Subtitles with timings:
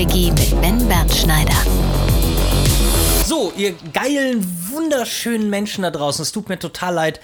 [0.00, 1.52] Quickie mit Ben Bernschneider.
[3.26, 7.20] So, ihr geilen, wunderschönen Menschen da draußen, es tut mir total leid,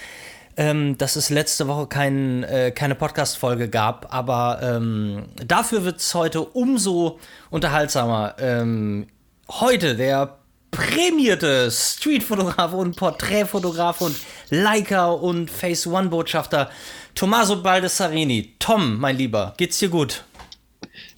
[0.58, 6.14] ähm, dass es letzte Woche kein, äh, keine Podcast-Folge gab, aber ähm, dafür wird es
[6.14, 8.34] heute umso unterhaltsamer.
[8.40, 9.06] Ähm,
[9.48, 10.36] heute der
[10.70, 14.16] prämierte Streetfotograf und Porträtfotograf und
[14.50, 16.68] Liker und Face One-Botschafter
[17.14, 18.52] Tommaso Baldessarini.
[18.58, 20.24] Tom, mein Lieber, geht's dir gut?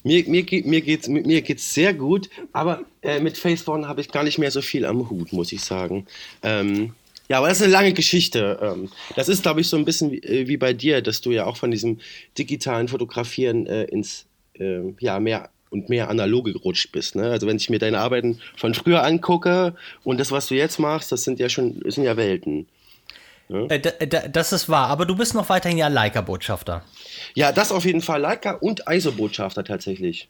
[0.08, 4.10] Mir, mir, mir geht es mir geht's sehr gut, aber äh, mit Facebook habe ich
[4.10, 6.06] gar nicht mehr so viel am Hut, muss ich sagen.
[6.42, 6.94] Ähm,
[7.28, 8.58] ja, aber das ist eine lange Geschichte.
[8.62, 11.30] Ähm, das ist, glaube ich, so ein bisschen wie, äh, wie, bei dir, dass du
[11.30, 11.98] ja auch von diesem
[12.38, 17.14] digitalen Fotografieren äh, ins äh, ja, mehr und mehr analoge gerutscht bist.
[17.14, 17.24] Ne?
[17.30, 21.12] Also wenn ich mir deine Arbeiten von früher angucke und das, was du jetzt machst,
[21.12, 22.66] das sind ja schon sind ja Welten.
[23.48, 23.66] Ja?
[23.66, 26.82] Äh, das ist wahr, aber du bist noch weiterhin ja Leica-Botschafter.
[27.34, 28.20] Ja, das auf jeden Fall.
[28.20, 30.28] Leica und ISO-Botschafter tatsächlich.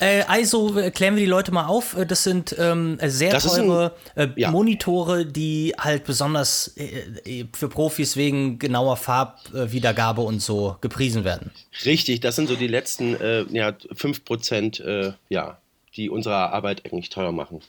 [0.00, 1.96] Äh, ISO, äh, klären wir die Leute mal auf.
[1.96, 4.50] Äh, das sind ähm, sehr das teure ein, äh, ja.
[4.50, 11.50] Monitore, die halt besonders äh, für Profis wegen genauer Farbwiedergabe und so gepriesen werden.
[11.84, 15.58] Richtig, das sind so die letzten äh, ja, 5%, ja,
[15.96, 17.60] die unsere Arbeit eigentlich teuer machen.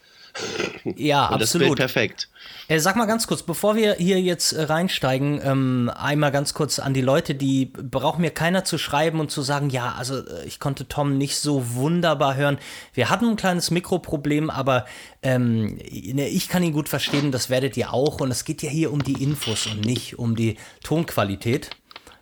[0.96, 1.72] Ja, Und absolut.
[1.72, 2.30] Das perfekt.
[2.68, 6.80] Äh, sag mal ganz kurz, bevor wir hier jetzt äh, reinsteigen, ähm, einmal ganz kurz
[6.80, 10.46] an die Leute, die braucht mir keiner zu schreiben und zu sagen, ja, also äh,
[10.46, 12.58] ich konnte Tom nicht so wunderbar hören.
[12.94, 14.86] Wir hatten ein kleines Mikroproblem, aber
[15.22, 18.22] ähm, ne, ich kann ihn gut verstehen, das werdet ihr auch.
[18.22, 21.70] Und es geht ja hier um die Infos und nicht um die Tonqualität.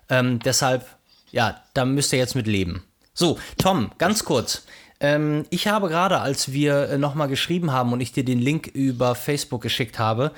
[0.10, 0.86] Ähm, deshalb,
[1.32, 2.84] ja, da müsst ihr jetzt mit leben.
[3.14, 4.66] So, Tom, ganz kurz.
[5.00, 8.68] Ähm, ich habe gerade, als wir äh, nochmal geschrieben haben und ich dir den Link
[8.68, 10.32] über Facebook geschickt habe,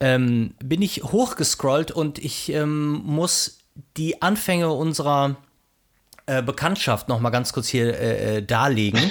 [0.00, 3.58] ähm, bin ich hochgescrollt und ich ähm, muss
[3.96, 5.36] die Anfänge unserer
[6.26, 9.10] äh, Bekanntschaft nochmal ganz kurz hier äh, äh, darlegen.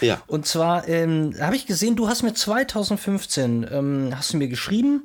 [0.00, 0.20] Ja.
[0.26, 5.04] Und zwar ähm, habe ich gesehen, du hast mir 2015 ähm, hast du mir geschrieben,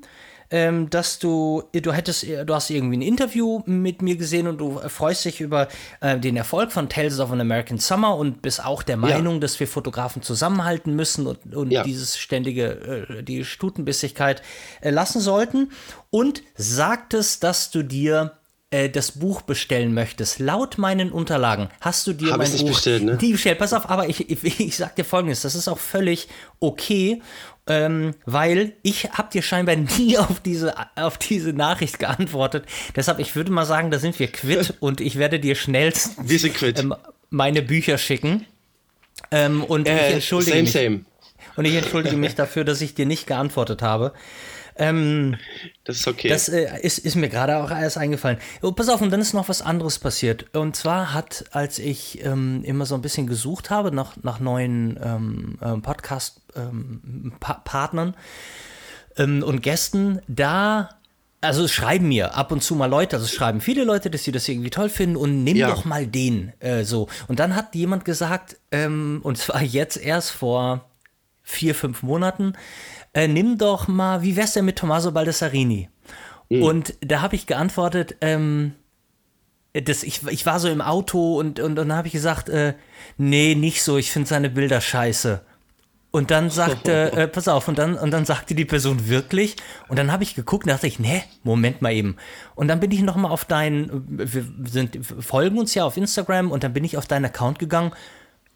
[0.52, 4.80] ähm, dass du, du hättest, du hast irgendwie ein Interview mit mir gesehen und du
[4.90, 5.68] freust dich über
[6.02, 9.40] äh, den Erfolg von Tales of an American Summer und bist auch der Meinung, ja.
[9.42, 11.84] dass wir Fotografen zusammenhalten müssen und, und ja.
[11.84, 14.42] dieses ständige, äh, die Stutenbissigkeit
[14.82, 15.72] äh, lassen sollten
[16.10, 18.34] und sagtest, dass du dir
[18.72, 23.04] äh, das Buch bestellen möchtest, laut meinen Unterlagen hast du dir Hab mein Buch bestellt,
[23.04, 23.18] ne?
[23.20, 23.58] nie bestellt.
[23.58, 26.28] Pass auf, aber ich, ich, ich sag dir folgendes, das ist auch völlig
[26.60, 27.24] okay
[27.70, 32.66] ähm, weil ich habe dir scheinbar nie auf diese, auf diese Nachricht geantwortet.
[32.96, 36.40] Deshalb, ich würde mal sagen, da sind wir quitt und ich werde dir schnellstens wir
[36.40, 36.80] sind quitt.
[36.80, 36.96] Ähm,
[37.30, 38.46] meine Bücher schicken.
[39.32, 40.72] Ähm, und äh, ich entschuldige same, mich.
[40.72, 41.06] Same.
[41.56, 44.14] Und ich entschuldige mich dafür, dass ich dir nicht geantwortet habe.
[44.80, 45.36] Ähm,
[45.84, 46.30] das ist okay.
[46.30, 48.38] Das äh, ist, ist, mir gerade auch erst eingefallen.
[48.62, 50.56] Oh, pass auf, und dann ist noch was anderes passiert.
[50.56, 54.98] Und zwar hat, als ich ähm, immer so ein bisschen gesucht habe nach, nach neuen
[55.04, 58.16] ähm, äh, Podcast-Partnern
[59.18, 60.92] ähm, ähm, und Gästen, da
[61.42, 64.26] also es schreiben mir ab und zu mal Leute, also es schreiben viele Leute, dass
[64.26, 65.70] sie das irgendwie toll finden und nimm ja.
[65.70, 67.08] doch mal den äh, so.
[67.28, 70.90] Und dann hat jemand gesagt, ähm, und zwar jetzt erst vor
[71.42, 72.56] vier, fünf Monaten,
[73.14, 75.90] äh, nimm doch mal, wie wär's denn mit Tommaso Baldessarini?
[76.50, 76.64] Mhm.
[76.64, 78.74] Und da habe ich geantwortet, ähm,
[79.74, 82.74] das, ich, ich war so im Auto und, und, und dann habe ich gesagt, äh,
[83.18, 85.42] nee, nicht so, ich finde seine Bilder scheiße.
[86.12, 90.00] Und dann sagte, äh, pass auf, und dann, und dann sagte die Person wirklich, und
[90.00, 92.16] dann habe ich geguckt und dachte ich, nee, Moment mal eben.
[92.56, 96.64] Und dann bin ich nochmal auf deinen, wir sind, folgen uns ja auf Instagram, und
[96.64, 97.92] dann bin ich auf deinen Account gegangen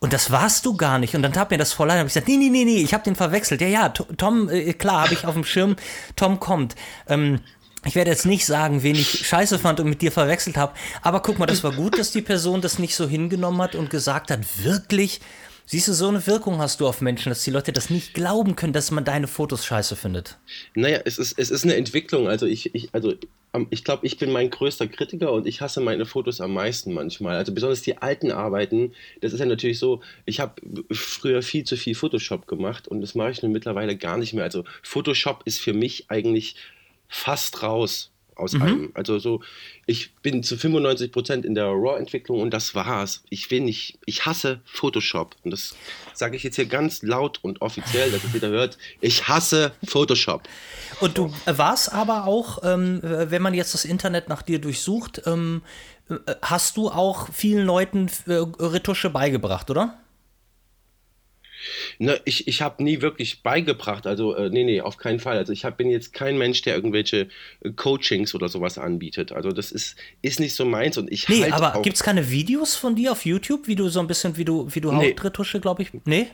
[0.03, 1.15] und das warst du gar nicht.
[1.15, 1.99] Und dann tat mir das voll leid.
[1.99, 3.61] Habe ich gesagt, nee, nee, nee, nee, ich habe den verwechselt.
[3.61, 5.77] Ja, ja, Tom, äh, klar, habe ich auf dem Schirm,
[6.17, 6.75] Tom kommt.
[7.07, 7.39] Ähm,
[7.85, 10.73] ich werde jetzt nicht sagen, wen ich scheiße fand und mit dir verwechselt habe.
[11.03, 13.89] Aber guck mal, das war gut, dass die Person das nicht so hingenommen hat und
[13.89, 15.21] gesagt hat, wirklich,
[15.65, 18.55] Siehst du, so eine Wirkung hast du auf Menschen, dass die Leute das nicht glauben
[18.55, 20.37] können, dass man deine Fotos scheiße findet.
[20.75, 22.27] Naja, es ist, es ist eine Entwicklung.
[22.27, 23.13] Also ich, ich, also
[23.69, 27.37] ich glaube, ich bin mein größter Kritiker und ich hasse meine Fotos am meisten manchmal.
[27.37, 28.93] Also besonders die alten Arbeiten.
[29.21, 30.61] Das ist ja natürlich so, ich habe
[30.91, 34.43] früher viel zu viel Photoshop gemacht und das mache ich nun mittlerweile gar nicht mehr.
[34.43, 36.55] Also Photoshop ist für mich eigentlich
[37.07, 38.61] fast raus aus mhm.
[38.61, 38.91] einem.
[38.93, 39.41] Also so,
[39.85, 43.23] ich bin zu 95 Prozent in der RAW-Entwicklung und das war's.
[43.29, 45.35] Ich will nicht, ich hasse Photoshop.
[45.43, 45.75] Und das
[46.13, 48.77] sage ich jetzt hier ganz laut und offiziell, dass es jeder hört.
[49.01, 50.43] Ich hasse Photoshop.
[50.99, 55.61] Und du warst aber auch, ähm, wenn man jetzt das Internet nach dir durchsucht, ähm,
[56.09, 59.97] äh, hast du auch vielen Leuten äh, Retusche beigebracht, oder?
[61.99, 65.37] Ne, ich ich habe nie wirklich beigebracht, also äh, nee, nee, auf keinen Fall.
[65.37, 67.27] Also ich hab, bin jetzt kein Mensch, der irgendwelche
[67.61, 69.31] äh, Coachings oder sowas anbietet.
[69.31, 72.29] Also das ist, ist nicht so meins und ich Nee, halt aber gibt es keine
[72.29, 75.11] Videos von dir auf YouTube, wie du so ein bisschen, wie du, wie du Nee.
[75.11, 75.89] Hautretusche, glaube ich?
[76.05, 76.27] Nee?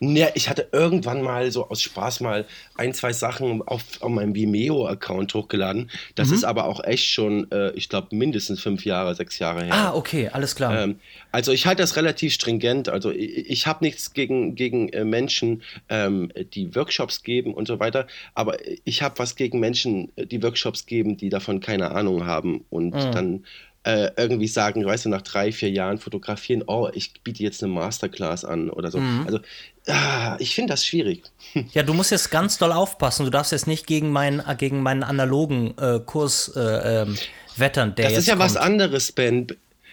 [0.00, 2.44] Ne, ich hatte irgendwann mal so aus Spaß mal
[2.76, 5.90] ein, zwei Sachen auf, auf meinem Vimeo-Account hochgeladen.
[6.14, 9.74] Das ist aber auch echt schon, äh, ich glaube, mindestens fünf Jahre, sechs Jahre her.
[9.74, 10.82] Ah, okay, alles klar.
[10.82, 11.00] Ähm,
[11.32, 12.88] also ich halte das relativ stringent.
[12.88, 17.80] Also ich, ich habe nichts gegen, gegen äh, Menschen, ähm, die Workshops geben und so
[17.80, 22.64] weiter, aber ich habe was gegen Menschen, die Workshops geben, die davon keine Ahnung haben
[22.70, 23.44] und dann
[23.84, 27.72] äh, irgendwie sagen, weißt du, nach drei, vier Jahren fotografieren, oh, ich biete jetzt eine
[27.72, 29.00] Masterclass an oder so.
[29.26, 29.38] Also
[29.86, 31.22] ah, ich finde das schwierig.
[31.72, 33.24] Ja, du musst jetzt ganz doll aufpassen.
[33.24, 37.16] Du darfst jetzt nicht gegen meinen, gegen meinen analogen äh, Kurs äh, ähm,
[37.56, 38.44] wettern, der Das ist ja kommt.
[38.44, 39.46] was anderes, Ben.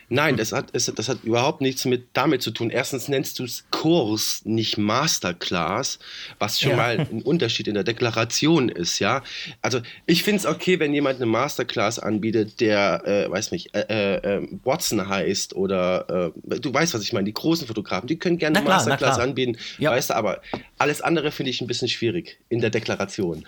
[0.10, 2.70] Nein, das hat, es, das hat überhaupt nichts mit damit zu tun.
[2.70, 5.98] Erstens nennst du es Kurs, nicht Masterclass,
[6.40, 6.76] was schon Ja.
[6.78, 9.24] mal ein Unterschied in der Deklaration ist, ja.
[9.62, 13.86] Also ich finde es okay, wenn jemand eine Masterclass anbietet, der, äh, weiß nicht, äh,
[13.90, 18.18] äh, äh, Watson heißt oder äh, du weißt, was ich meine, die großen Fotografen, die
[18.20, 19.92] können gerne eine Masterclass anbieten, Ja.
[19.92, 20.42] weißt du, aber
[20.78, 23.46] alles andere finde ich ein bisschen schwierig in der Deklaration.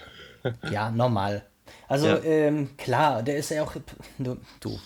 [0.72, 1.46] Ja, normal.
[1.90, 2.24] Also Ja.
[2.24, 3.74] ähm, klar, der ist ja auch
[4.18, 4.38] du.
[4.60, 4.80] du.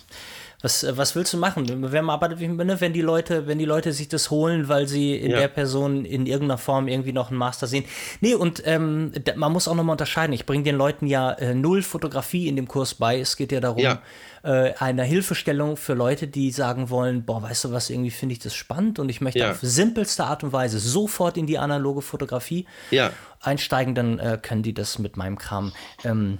[0.61, 1.65] Was, äh, was willst du machen?
[1.91, 5.15] Wenn, man aber, ne, wenn, die Leute, wenn die Leute sich das holen, weil sie
[5.15, 5.37] in Ja.
[5.39, 7.85] der Person in irgendeiner Form irgendwie noch einen Master sehen.
[8.19, 10.33] Nee, und ähm, man muss auch nochmal unterscheiden.
[10.33, 13.19] Ich bringe den Leuten ja äh, null Fotografie in dem Kurs bei.
[13.19, 14.01] Es geht ja darum, Ja.
[14.43, 18.39] äh, eine Hilfestellung für Leute, die sagen wollen, boah, weißt du was, irgendwie finde ich
[18.39, 19.51] das spannend und ich möchte Ja.
[19.51, 23.11] auf simpelste Art und Weise sofort in die analoge Fotografie Ja.
[23.41, 25.71] einsteigen, dann äh, können die das mit meinem Kram
[26.03, 26.37] ähm,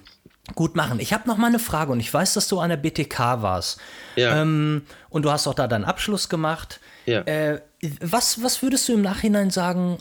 [0.56, 1.00] gut machen.
[1.00, 3.80] Ich habe noch mal eine Frage und ich weiß, dass du an der BTK warst.
[4.16, 4.42] Ja.
[4.42, 6.80] Ähm, und du hast auch da deinen Abschluss gemacht.
[7.06, 7.22] Ja.
[7.22, 7.62] Äh,
[8.02, 9.98] was, was würdest du im Nachhinein sagen,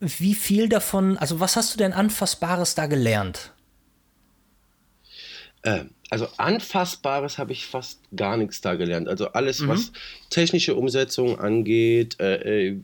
[0.00, 3.52] wie viel davon, also was hast du denn Anfassbares da gelernt?
[5.62, 9.08] Äh, also Anfassbares habe ich fast gar nichts da gelernt.
[9.08, 9.68] Also alles, Mhm.
[9.68, 9.92] was
[10.30, 12.80] technische Umsetzung angeht, äh, äh,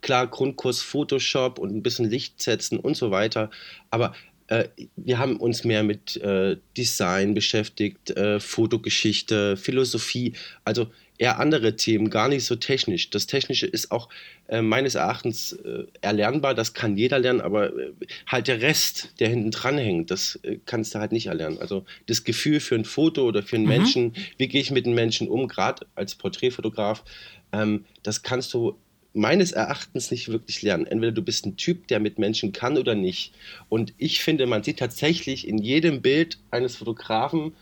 [0.00, 3.50] klar, Grundkurs Photoshop und ein bisschen Licht setzen und so weiter.
[3.90, 4.14] Aber
[4.96, 10.32] wir haben uns mehr mit äh, Design beschäftigt, äh, Fotogeschichte, Philosophie,
[10.64, 13.10] also eher andere Themen, gar nicht so technisch.
[13.10, 14.08] Das Technische ist auch
[14.46, 17.92] äh, meines Erachtens äh, erlernbar, das kann jeder lernen, aber äh,
[18.26, 21.58] halt der Rest, der hinten dran hängt, das äh, kannst du halt nicht erlernen.
[21.58, 24.94] Also das Gefühl für ein Foto oder für einen Menschen, wie gehe ich mit einem
[24.94, 27.04] Menschen um, gerade als Porträtfotograf,
[27.52, 28.78] ähm, das kannst du
[29.14, 30.86] meines Erachtens nicht wirklich lernen.
[30.86, 33.32] Entweder du bist ein Typ, der mit Menschen kann oder nicht.
[33.68, 37.52] Und ich finde, man sieht tatsächlich in jedem Bild eines Fotografen,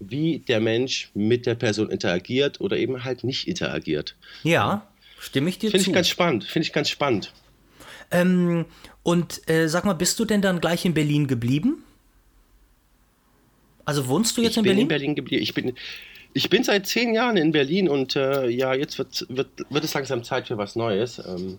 [0.00, 4.16] wie der Mensch mit der Person interagiert oder eben halt nicht interagiert.
[4.42, 4.86] Ja,
[5.20, 5.90] stimme ich dir Finde zu.
[5.90, 6.44] ich ganz spannend.
[6.44, 7.32] Finde ich ganz spannend.
[8.10, 8.64] ähm,
[9.02, 11.84] und äh, sag mal, bist du denn dann gleich in Berlin geblieben?
[13.84, 14.82] Also wohnst du jetzt ich in bin Berlin?
[14.82, 15.42] in Berlin geblieben.
[15.42, 15.74] Ich bin,
[16.34, 19.94] ich bin seit zehn Jahren in Berlin und äh, ja, jetzt wird, wird, wird es
[19.94, 21.22] langsam Zeit für was Neues.
[21.26, 21.58] Ähm,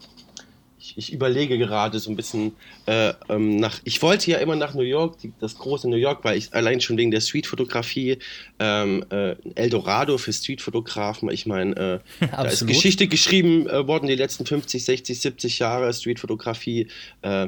[0.85, 2.53] ich, ich überlege gerade so ein bisschen
[2.85, 3.79] äh, ähm, nach.
[3.83, 6.81] Ich wollte ja immer nach New York, die, das große New York, weil ich allein
[6.81, 8.19] schon wegen der Streetfotografie
[8.59, 11.29] ähm, äh, Eldorado für Streetfotografen.
[11.31, 12.65] Ich meine, äh, da ist.
[12.67, 15.91] Geschichte geschrieben äh, worden die letzten 50, 60, 70 Jahre.
[15.93, 16.87] Streetfotografie
[17.21, 17.47] äh,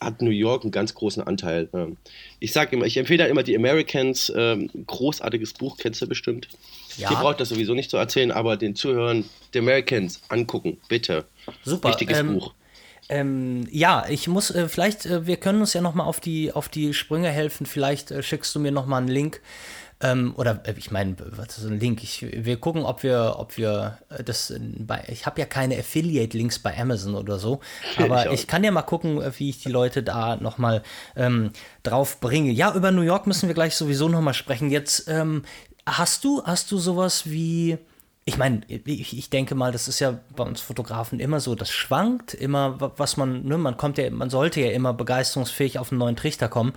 [0.00, 1.68] hat New York einen ganz großen Anteil.
[1.74, 1.96] Ähm,
[2.40, 4.32] ich sage immer, ich empfehle immer die Americans.
[4.34, 6.48] Ähm, großartiges Buch, kennst du bestimmt.
[6.96, 7.10] Ja.
[7.10, 11.26] Ihr braucht das sowieso nicht zu erzählen, aber den Zuhörern, The Americans, angucken, bitte.
[11.64, 12.54] Super, Wichtiges ähm, Buch.
[13.08, 16.52] Ähm, ja, ich muss äh, vielleicht, äh, wir können uns ja noch mal auf die
[16.52, 17.66] auf die Sprünge helfen.
[17.66, 19.40] Vielleicht äh, schickst du mir noch mal einen Link
[20.00, 22.02] ähm, oder äh, ich meine, was ist ein Link?
[22.02, 25.04] Ich, wir gucken, ob wir, ob wir äh, das äh, bei.
[25.08, 27.60] Ich habe ja keine Affiliate-Links bei Amazon oder so,
[27.96, 30.82] aber auch ich, kann ja mal gucken, wie ich die Leute da noch mal
[31.16, 31.50] ähm,
[31.82, 32.52] drauf bringe.
[32.52, 34.70] Ja, über New York müssen wir gleich sowieso noch mal sprechen.
[34.70, 35.42] Jetzt ähm,
[35.84, 37.78] hast du hast du sowas wie
[38.28, 41.70] ich meine, ich, ich denke mal, das ist ja bei uns Fotografen immer so, das
[41.70, 45.90] schwankt immer, wa- was man, ne, man kommt ja, man sollte ja immer begeisterungsfähig auf
[45.90, 46.74] einen neuen Trichter kommen.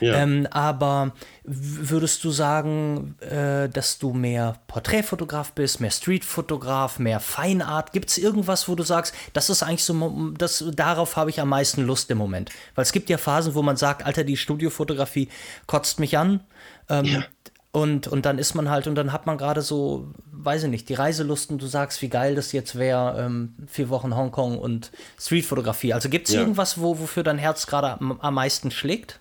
[0.00, 0.14] Ja.
[0.14, 1.12] Ähm, aber
[1.44, 7.92] würdest du sagen, äh, dass du mehr Porträtfotograf bist, mehr Streetfotograf, mehr Feinart?
[7.92, 11.50] Gibt es irgendwas, wo du sagst, das ist eigentlich so, das, darauf habe ich am
[11.50, 12.48] meisten Lust im Moment?
[12.74, 15.28] Weil es gibt ja Phasen, wo man sagt, Alter, die Studiofotografie
[15.66, 16.40] kotzt mich an.
[16.88, 17.24] Ähm, Ja.
[17.74, 20.88] Und, und dann ist man halt, und dann hat man gerade so, weiß ich nicht,
[20.88, 24.92] die Reiselust und du sagst, wie geil das jetzt wäre, ähm, vier Wochen Hongkong und
[25.20, 25.92] Streetfotografie.
[25.92, 26.40] Also gibt es Ja.
[26.40, 29.18] irgendwas, wo, wofür dein Herz gerade am, am meisten schlägt?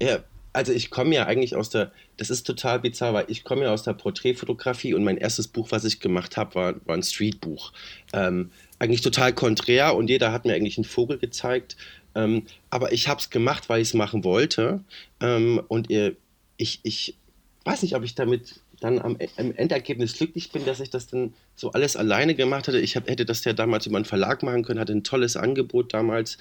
[0.00, 0.20] Ja,
[0.52, 3.72] also ich komme ja eigentlich aus der, das ist total bizarr, weil ich komme ja
[3.72, 7.72] aus der Porträtfotografie und mein erstes Buch, was ich gemacht habe, war, war ein Streetbuch.
[8.12, 11.76] Ähm, eigentlich total konträr und jeder hat mir eigentlich einen Vogel gezeigt.
[12.14, 14.84] Ähm, aber ich habe es gemacht, weil ich es machen wollte.
[15.20, 16.14] Ähm, und äh,
[16.56, 17.16] ich, ich
[17.64, 21.34] weiß nicht, ob ich damit dann am, am, Endergebnis glücklich bin, dass ich das dann
[21.54, 22.80] so alles alleine gemacht hatte.
[22.80, 25.94] Ich hab, hätte das ja damals über einen Verlag machen können, hatte ein tolles Angebot
[25.94, 26.38] damals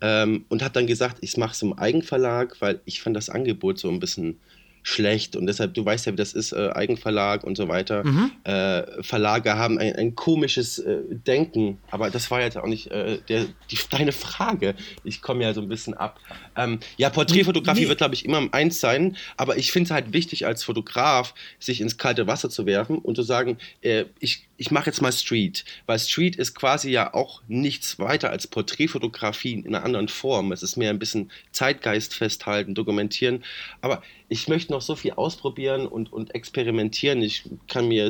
[0.00, 3.78] ähm, und habe dann gesagt, ich mache es im Eigenverlag, weil ich fand das Angebot
[3.78, 4.38] so ein bisschen
[4.82, 8.04] schlecht und deshalb, du weißt ja, wie das ist, äh, Eigenverlag und so weiter.
[8.04, 8.32] Mhm.
[8.44, 13.18] Äh, Verlage haben ein, ein komisches äh, Denken, aber das war jetzt auch nicht äh,
[13.28, 14.74] der, die, deine Frage.
[15.04, 16.18] Ich komme ja so ein bisschen ab.
[16.56, 17.88] Ähm, ja, Porträtfotografie nee.
[17.88, 21.80] wird, glaube ich, immer eins sein, aber ich finde es halt wichtig, als Fotograf sich
[21.80, 25.64] ins kalte Wasser zu werfen und zu sagen, äh, ich, ich mache jetzt mal Street,
[25.86, 30.52] weil Street ist quasi ja auch nichts weiter als Porträtfotografie in einer anderen Form.
[30.52, 33.42] Es ist mehr ein bisschen Zeitgeist festhalten, dokumentieren,
[33.80, 37.22] aber ich möchte noch so viel ausprobieren und, und experimentieren.
[37.22, 38.06] Ich kann mir,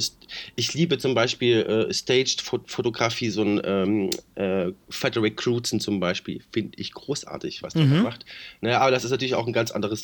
[0.57, 6.73] ich liebe zum Beispiel äh, Staged-Fotografie, so ein ähm, äh, Frederick Crutzen zum Beispiel, finde
[6.81, 8.03] ich großartig, was der mhm.
[8.03, 8.27] macht.
[8.61, 10.01] Naja, aber das ist natürlich auch ein ganz anderes,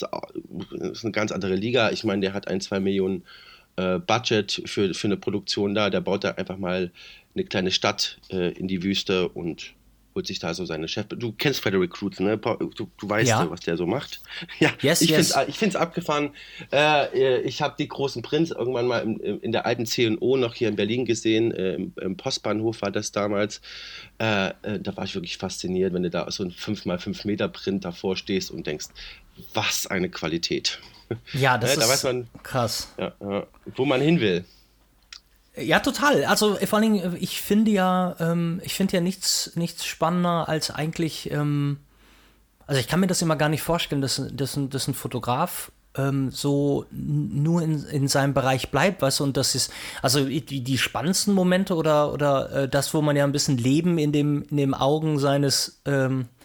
[0.70, 1.90] ist eine ganz andere Liga.
[1.90, 3.24] Ich meine, der hat ein, zwei Millionen
[3.76, 6.90] äh, Budget für, für eine Produktion da, der baut da einfach mal
[7.34, 9.74] eine kleine Stadt äh, in die Wüste und
[10.16, 11.06] holt sich da so seine Chef.
[11.10, 12.38] Du kennst Frederick Cruz, ne?
[12.38, 13.48] Du, du weißt, ja.
[13.50, 14.20] was der so macht.
[14.58, 15.34] Ja, yes, ich yes.
[15.34, 16.30] finde es abgefahren.
[16.72, 20.68] Äh, ich habe die großen Prinz irgendwann mal in, in, der alten CNO noch hier
[20.68, 21.52] in Berlin gesehen.
[21.52, 23.60] Äh, im, im, Postbahnhof war das damals.
[24.18, 27.84] Äh, äh da war ich wirklich fasziniert, wenn du da so ein 5x5 Meter Print
[27.84, 28.86] davor stehst und denkst,
[29.54, 30.80] was eine Qualität.
[31.32, 32.88] Ja, das da ist man, krass.
[32.98, 33.12] Ja,
[33.76, 34.44] wo man hin will.
[35.56, 36.24] Ja, total.
[36.24, 40.70] Also vor allen Dingen, ich finde ja, ähm, ich finde ja nichts, nichts spannender als
[40.70, 41.78] eigentlich, ähm,
[42.66, 46.30] also ich kann mir das immer gar nicht vorstellen, dass, dass, dass ein Fotograf ähm,
[46.30, 50.78] so nur in, in seinem Bereich bleibt, weißt du, und das ist, also die, die
[50.78, 54.58] spannendsten Momente oder, oder äh, das, wo man ja ein bisschen Leben in dem, in
[54.58, 56.35] dem Augen seines ähm, äh,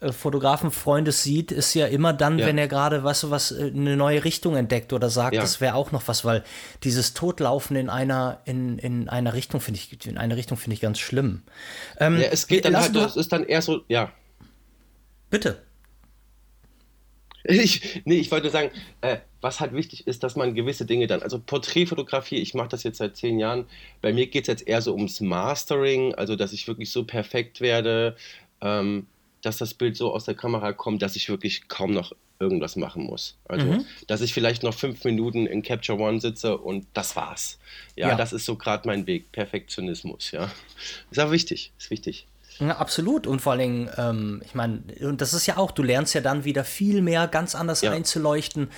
[0.00, 2.46] Fotografenfreundes sieht, ist ja immer dann, ja.
[2.46, 5.42] wenn er gerade, weißt du, was, äh, eine neue Richtung entdeckt oder sagt, ja.
[5.42, 6.42] das wäre auch noch was, weil
[6.84, 10.80] dieses Totlaufen in einer, in, in einer Richtung finde ich, in eine Richtung finde ich
[10.80, 11.42] ganz schlimm.
[11.98, 14.10] Ähm, ja, es geht dann halt, das ist dann eher so, ja.
[15.28, 15.62] Bitte.
[17.44, 21.22] Ich, nee, ich wollte sagen, äh, was halt wichtig ist, dass man gewisse Dinge dann,
[21.22, 23.66] also Porträtfotografie, ich mache das jetzt seit zehn Jahren,
[24.02, 27.60] bei mir geht es jetzt eher so ums Mastering, also dass ich wirklich so perfekt
[27.60, 28.16] werde,
[28.60, 29.06] ähm,
[29.42, 33.04] dass das Bild so aus der Kamera kommt, dass ich wirklich kaum noch irgendwas machen
[33.04, 33.36] muss.
[33.48, 33.84] Also, mhm.
[34.06, 37.58] dass ich vielleicht noch fünf Minuten in Capture One sitze und das war's.
[37.96, 38.14] Ja, ja.
[38.16, 39.30] das ist so gerade mein Weg.
[39.30, 40.50] Perfektionismus, ja.
[41.10, 42.26] Ist aber wichtig, ist wichtig.
[42.58, 43.26] Ja, absolut.
[43.26, 46.20] Und vor allen Dingen, ähm, ich meine, und das ist ja auch, du lernst ja
[46.20, 47.92] dann wieder viel mehr ganz anders ja.
[47.92, 48.68] einzuleuchten,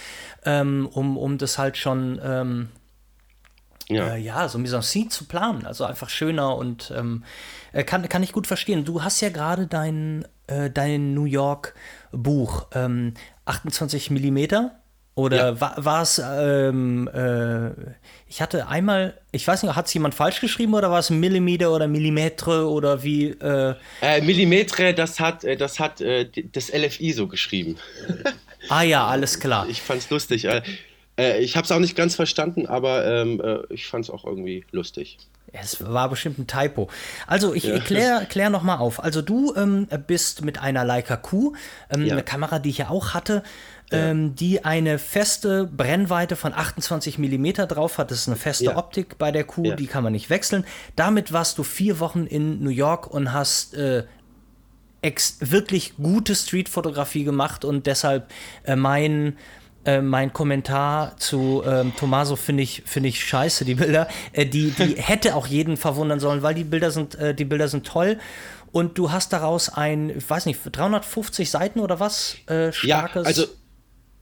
[0.45, 2.69] ähm, um, um das halt schon, ähm,
[3.89, 4.15] ja.
[4.15, 5.67] Äh, ja, so mise en scene zu planen.
[5.67, 7.25] Also einfach schöner und ähm,
[7.73, 8.85] äh, kann, kann ich gut verstehen.
[8.85, 11.75] Du hast ja gerade dein, äh, dein New York
[12.13, 14.79] Buch, ähm, 28 Millimeter.
[15.15, 15.61] Oder ja.
[15.85, 17.71] war es, ähm, äh,
[18.27, 21.71] ich hatte einmal, ich weiß nicht, hat es jemand falsch geschrieben oder war es Millimeter
[21.71, 23.29] oder Millimetre oder wie?
[23.29, 23.75] Äh?
[24.01, 27.77] Äh, Millimetre, das hat, äh, das hat äh, das LFI so geschrieben.
[28.71, 29.67] ah ja, alles klar.
[29.69, 30.11] Ich fand es
[31.19, 31.43] lustig.
[31.43, 35.19] ich habe es auch nicht ganz verstanden, aber ähm, ich fand es auch irgendwie lustig.
[35.53, 36.89] Es war bestimmt ein Typo.
[37.27, 37.79] Also ich ja.
[37.79, 39.03] klär, klär noch mal auf.
[39.03, 41.55] Also du ähm, bist mit einer Leica Q,
[41.91, 42.13] ähm, ja.
[42.13, 43.43] eine Kamera, die ich ja auch hatte,
[43.91, 44.11] ja.
[44.11, 48.11] ähm, die eine feste Brennweite von 28 mm drauf hat.
[48.11, 50.65] Das ist eine feste Optik bei der Q, die kann man nicht wechseln.
[50.97, 54.05] Damit warst du vier Wochen in New York und hast äh,
[55.41, 58.31] wirklich gute Streetfotografie gemacht und deshalb
[58.65, 59.37] äh, mein
[59.85, 64.09] äh, mein Kommentar zu ähm, Tommaso finde ich, find ich scheiße, die Bilder.
[64.33, 67.69] Äh, die, die hätte auch jeden verwundern sollen, weil die Bilder sind, äh, die Bilder
[67.69, 68.19] sind toll.
[68.71, 72.37] Und du hast daraus ein, ich weiß nicht, 350 Seiten oder was?
[72.47, 72.87] Äh, starkes.
[72.87, 73.47] Ja, also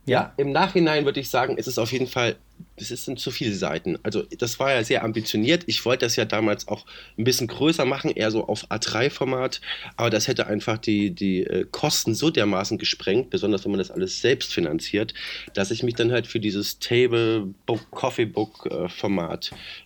[0.07, 2.37] ja, im Nachhinein würde ich sagen, es ist auf jeden Fall,
[2.77, 3.99] es sind zu viele Seiten.
[4.03, 5.65] Also das war ja sehr ambitioniert.
[5.67, 6.87] Ich wollte das ja damals auch
[7.19, 9.61] ein bisschen größer machen, eher so auf A3-Format,
[9.97, 13.91] aber das hätte einfach die, die äh, Kosten so dermaßen gesprengt, besonders wenn man das
[13.91, 15.13] alles selbst finanziert,
[15.55, 18.89] dass ich mich dann halt für dieses Table Book, Coffee Book äh,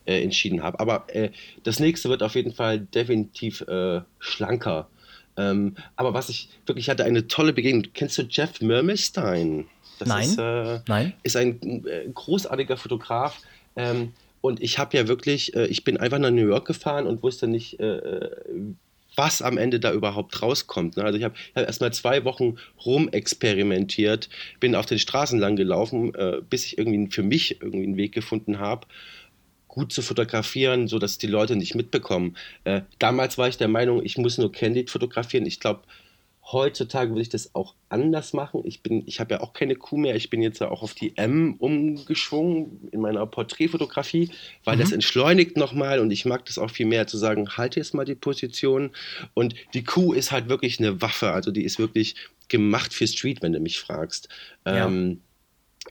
[0.06, 0.80] äh, entschieden habe.
[0.80, 1.30] Aber äh,
[1.64, 4.88] das nächste wird auf jeden Fall definitiv äh, schlanker.
[5.36, 7.92] Ähm, aber was ich wirklich hatte, eine tolle Begegnung.
[7.92, 9.66] Kennst du Jeff Mermistein?
[9.98, 10.28] Das Nein.
[10.28, 11.12] Ist, äh, Nein.
[11.22, 13.40] ist ein äh, großartiger Fotograf.
[13.76, 17.22] Ähm, und ich habe ja wirklich, äh, ich bin einfach nach New York gefahren und
[17.22, 18.30] wusste nicht, äh, äh,
[19.16, 20.96] was am Ende da überhaupt rauskommt.
[20.96, 21.04] Ne?
[21.04, 24.28] Also ich habe hab erst mal zwei Wochen rumexperimentiert,
[24.60, 28.12] bin auf den Straßen lang gelaufen, äh, bis ich irgendwie für mich irgendwie einen Weg
[28.12, 28.86] gefunden habe
[29.74, 32.36] gut zu fotografieren, sodass die Leute nicht mitbekommen.
[32.62, 35.46] Äh, damals war ich der Meinung, ich muss nur Candid fotografieren.
[35.46, 35.80] Ich glaube,
[36.52, 38.62] heutzutage würde ich das auch anders machen.
[38.64, 40.14] Ich ich habe ja auch keine Kuh mehr.
[40.14, 44.30] Ich bin jetzt ja auch auf die M umgeschwungen in meiner Porträtfotografie,
[44.64, 44.80] weil mhm.
[44.80, 48.04] das entschleunigt nochmal und ich mag das auch viel mehr zu sagen, halte jetzt mal
[48.04, 48.90] die Position.
[49.32, 51.30] Und die Kuh ist halt wirklich eine Waffe.
[51.30, 52.14] Also die ist wirklich
[52.48, 54.28] gemacht für Street, wenn du mich fragst.
[54.66, 54.86] Ja.
[54.86, 55.20] Ähm,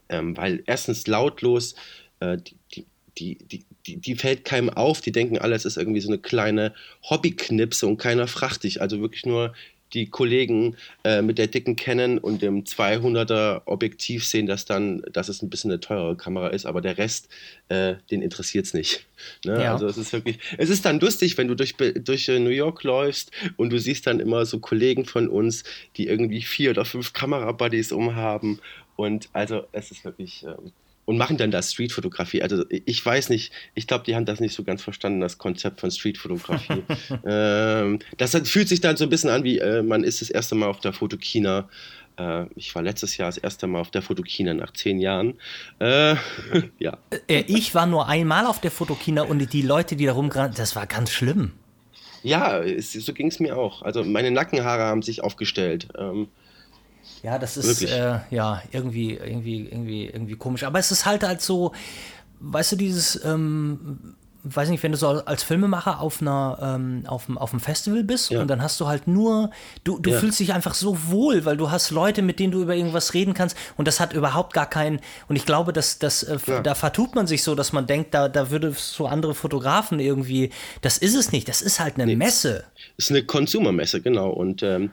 [0.10, 1.76] ähm, weil erstens lautlos,
[2.20, 2.86] äh, die, die
[3.18, 6.18] die, die, die, die, fällt keinem auf, die denken alle, es ist irgendwie so eine
[6.18, 6.74] kleine
[7.08, 8.82] Hobbyknipse und keiner fragt dich.
[8.82, 9.54] Also wirklich nur
[9.94, 15.30] die Kollegen äh, mit der dicken Canon und dem 200er Objektiv sehen das dann, dass
[15.30, 17.30] es ein bisschen eine teurere Kamera ist, aber der Rest,
[17.70, 19.06] äh, den interessiert es nicht.
[19.46, 19.64] Ne?
[19.64, 19.74] Ja.
[19.74, 22.84] Also es ist wirklich, es ist dann lustig, wenn du durch, durch äh, New York
[22.84, 25.64] läufst und du siehst dann immer so Kollegen von uns,
[25.98, 28.60] die irgendwie vier oder fünf Kamerabuddies umhaben
[28.96, 30.72] und also es ist wirklich, ähm,
[31.06, 32.42] und machen dann da Streetfotografie.
[32.42, 35.82] Also ich weiß nicht, ich glaube, die haben das nicht so ganz verstanden, das Konzept
[35.82, 36.84] von Streetfotografie.
[37.26, 40.56] ähm, das fühlt sich dann so ein bisschen an, wie äh, man ist das erste
[40.56, 41.68] Mal auf der Fotokina.
[42.18, 45.36] Äh, ich war letztes Jahr das erste Mal auf der Fotokina nach zehn Jahren.
[45.80, 46.16] Äh,
[46.80, 46.98] ja.
[47.28, 50.76] Äh, ich war nur einmal auf der Fotokina und die Leute, die da rumgerannt, das
[50.76, 51.52] war ganz schlimm.
[52.24, 53.82] Ja, es, so ging es mir auch.
[53.82, 55.90] Also meine Nackenhaare haben sich aufgestellt.
[55.98, 56.30] Ähm,
[57.24, 60.64] ja, das ist äh, ja irgendwie, irgendwie, irgendwie, irgendwie komisch.
[60.64, 61.72] Aber es ist halt halt so,
[62.42, 67.28] weißt du, dieses, ähm, weiß nicht, wenn du so als Filmemacher auf einer, ähm, auf,
[67.36, 68.42] auf einem Festival bist ja.
[68.42, 69.52] und dann hast du halt nur,
[69.86, 70.20] du, du ja.
[70.20, 73.34] fühlst dich einfach so wohl, weil du hast Leute, mit denen du über irgendwas reden
[73.34, 75.00] kannst und das hat überhaupt gar keinen,
[75.30, 76.62] und ich glaube, dass, dass äh, ja.
[76.62, 80.50] da vertut man sich so, dass man denkt, da, da würde so andere Fotografen irgendwie,
[80.82, 82.66] das ist es nicht, das ist halt eine nee, Messe.
[82.98, 84.30] Ist eine Konsumermesse, genau.
[84.30, 84.92] Und ähm,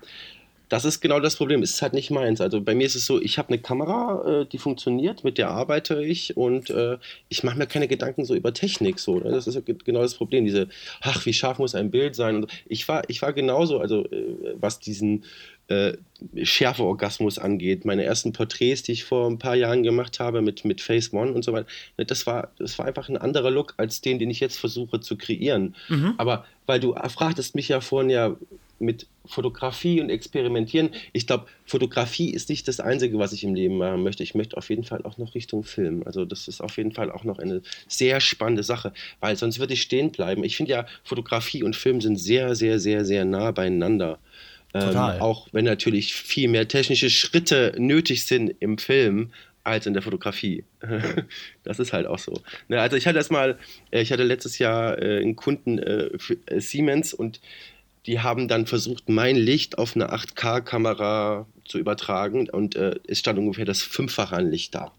[0.71, 1.63] das ist genau das Problem.
[1.63, 2.41] Es ist halt nicht meins.
[2.41, 5.51] Also bei mir ist es so, ich habe eine Kamera, äh, die funktioniert, mit der
[5.51, 6.97] arbeite ich und äh,
[7.29, 9.01] ich mache mir keine Gedanken so über Technik.
[9.01, 9.33] So, ne?
[9.33, 10.45] Das ist genau das Problem.
[10.45, 10.69] Diese,
[11.01, 12.37] ach, wie scharf muss ein Bild sein?
[12.37, 15.25] Und ich war, ich war genauso, also äh, was diesen
[15.67, 15.95] äh,
[16.41, 17.85] Schärfeorgasmus angeht.
[17.85, 21.33] Meine ersten Porträts, die ich vor ein paar Jahren gemacht habe mit, mit Phase One
[21.33, 21.67] und so weiter,
[21.99, 25.01] ne, das war, das war einfach ein anderer Look als den, den ich jetzt versuche
[25.01, 25.75] zu kreieren.
[25.89, 26.15] Mhm.
[26.17, 28.37] Aber weil du fragtest mich ja vorhin ja,
[28.81, 30.91] mit Fotografie und Experimentieren.
[31.13, 34.23] Ich glaube, Fotografie ist nicht das Einzige, was ich im Leben machen möchte.
[34.23, 36.03] Ich möchte auf jeden Fall auch noch Richtung Film.
[36.05, 39.75] Also das ist auf jeden Fall auch noch eine sehr spannende Sache, weil sonst würde
[39.75, 40.43] ich stehen bleiben.
[40.43, 44.19] Ich finde ja, Fotografie und Film sind sehr, sehr, sehr, sehr nah beieinander.
[44.73, 49.31] Ähm, auch wenn natürlich viel mehr technische Schritte nötig sind im Film
[49.65, 50.65] als in der Fotografie.
[51.65, 52.41] das ist halt auch so.
[52.69, 53.59] Ne, also ich hatte das mal,
[53.91, 57.41] äh, ich hatte letztes Jahr äh, einen Kunden äh, für Siemens und
[58.07, 63.39] die haben dann versucht, mein Licht auf eine 8K-Kamera zu übertragen und äh, es stand
[63.39, 64.93] ungefähr das Fünffache an Licht da.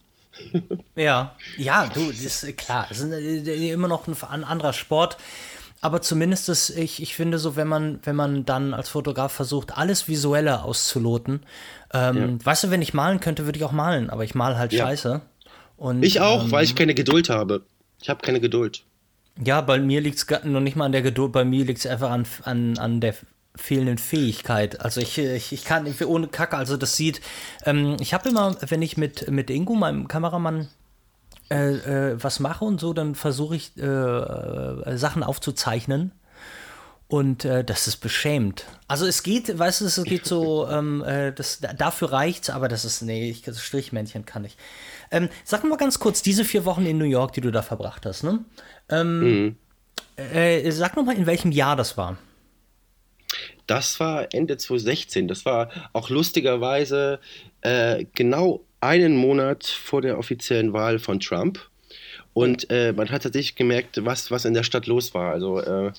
[0.96, 5.18] ja, ja, du, das ist klar, es ist äh, immer noch ein, anderer Sport.
[5.84, 9.76] Aber zumindest ist, ich, ich finde so, wenn man, wenn man dann als Fotograf versucht,
[9.76, 11.42] alles Visuelle auszuloten,
[11.92, 12.46] ähm, ja.
[12.46, 14.86] weißt du, wenn ich malen könnte, würde ich auch malen, aber ich mal halt ja.
[14.86, 15.22] scheiße.
[15.78, 17.64] Und, ich auch, ähm, weil ich keine Geduld habe.
[18.00, 18.84] Ich habe keine Geduld.
[19.44, 21.88] Ja, bei mir liegt es noch nicht mal an der Geduld, bei mir liegt es
[21.88, 23.16] einfach an, an, an der
[23.56, 24.82] fehlenden Fähigkeit.
[24.82, 27.22] Also ich, ich, ich kann ohne Kacke, also das sieht,
[27.66, 30.68] ähm, ich habe immer, wenn ich mit, mit Ingo, meinem Kameramann,
[31.50, 36.14] äh, äh, was mache und so, dann versuche ich äh, äh, Sachen aufzuzeichnen.
[37.10, 38.64] Und äh, das ist beschämt.
[38.88, 42.86] Also es geht, weißt du, es geht so, ähm, äh, das, dafür reicht's, aber das
[42.86, 44.56] ist, nee, ich, das Strichmännchen kann ich.
[45.12, 48.06] Ähm, sag mal ganz kurz, diese vier Wochen in New York, die du da verbracht
[48.06, 48.46] hast, ne?
[48.92, 49.56] Ähm, mhm.
[50.18, 52.18] äh, sag noch mal, in welchem Jahr das war.
[53.68, 55.28] Das war Ende 2016.
[55.28, 57.20] Das war auch lustigerweise
[57.62, 61.60] äh, genau einen Monat vor der offiziellen Wahl von Trump.
[62.34, 65.32] Und äh, man hat tatsächlich gemerkt, was, was in der Stadt los war.
[65.32, 65.92] Also äh,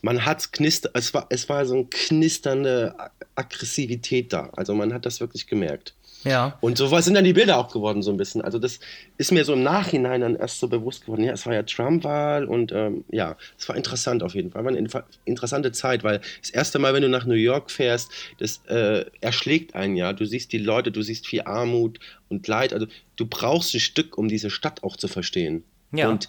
[0.00, 2.94] man hat knister, es war, es war so eine knisternde
[3.34, 4.50] Aggressivität da.
[4.56, 5.94] Also man hat das wirklich gemerkt.
[6.24, 6.56] Ja.
[6.60, 8.42] Und so sind dann die Bilder auch geworden, so ein bisschen.
[8.42, 8.80] Also, das
[9.18, 11.24] ist mir so im Nachhinein dann erst so bewusst geworden.
[11.24, 14.64] Ja, es war ja Trump-Wahl und ähm, ja, es war interessant auf jeden Fall.
[14.64, 14.88] War eine
[15.24, 19.74] interessante Zeit, weil das erste Mal, wenn du nach New York fährst, das äh, erschlägt
[19.74, 20.12] einen ja.
[20.12, 22.72] Du siehst die Leute, du siehst viel Armut und Leid.
[22.72, 25.64] Also, du brauchst ein Stück, um diese Stadt auch zu verstehen.
[25.92, 26.08] Ja.
[26.08, 26.28] Und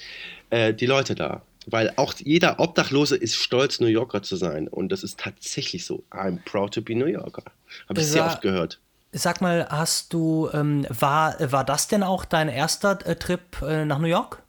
[0.50, 1.44] äh, die Leute da.
[1.66, 4.68] Weil auch jeder Obdachlose ist stolz, New Yorker zu sein.
[4.68, 6.04] Und das ist tatsächlich so.
[6.12, 7.44] I'm proud to be New Yorker.
[7.88, 8.80] Habe ich sehr oft gehört.
[9.15, 13.86] Sag mal, hast du, ähm, war, war das denn auch dein erster äh, Trip äh,
[13.86, 14.41] nach New York?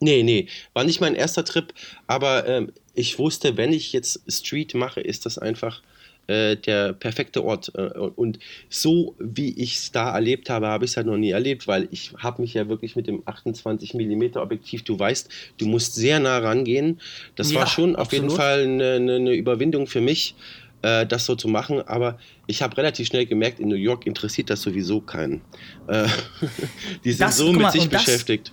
[0.00, 1.72] Nee, nee, war nicht mein erster Trip,
[2.06, 5.82] aber ähm, ich wusste, wenn ich jetzt Street mache, ist das einfach
[6.28, 7.72] äh, der perfekte Ort.
[7.74, 11.30] Äh, und so wie ich es da erlebt habe, habe ich es halt noch nie
[11.30, 15.66] erlebt, weil ich habe mich ja wirklich mit dem 28 mm Objektiv, du weißt, du
[15.66, 17.00] musst sehr nah rangehen.
[17.34, 18.24] Das ja, war schon auf absolut.
[18.24, 20.34] jeden Fall eine, eine Überwindung für mich
[20.82, 21.86] äh, das so zu machen.
[21.86, 25.42] Aber ich habe relativ schnell gemerkt, in New York interessiert das sowieso keinen.
[25.86, 26.08] Äh,
[27.04, 28.52] die sind das, so mit mal, sich beschäftigt.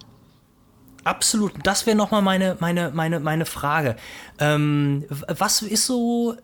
[1.04, 1.54] Absolut.
[1.64, 3.96] Das wäre nochmal meine, meine, meine, meine Frage.
[4.40, 6.36] Ähm, was ist so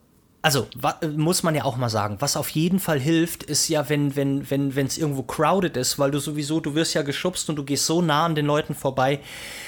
[0.43, 0.67] also
[1.15, 4.49] muss man ja auch mal sagen, was auf jeden Fall hilft, ist ja, wenn wenn
[4.49, 7.63] wenn wenn es irgendwo crowded ist, weil du sowieso, du wirst ja geschubst und du
[7.63, 9.19] gehst so nah an den Leuten vorbei,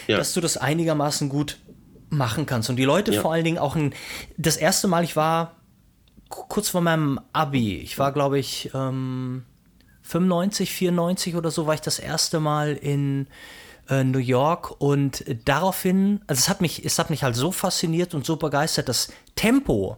[0.08, 0.18] ja.
[0.18, 1.60] dass du das einigermaßen gut
[2.10, 3.22] machen kannst und die Leute ja.
[3.22, 3.94] vor allen Dingen auch ein,
[4.38, 5.58] das erste Mal, ich war
[6.34, 7.78] kurz vor meinem Abi.
[7.80, 9.44] Ich war, glaube ich, ähm,
[10.04, 13.28] 95, 94 oder so, war ich das erste Mal in
[13.90, 18.14] äh, New York und daraufhin, also es hat mich, es hat mich halt so fasziniert
[18.14, 19.98] und so begeistert, das Tempo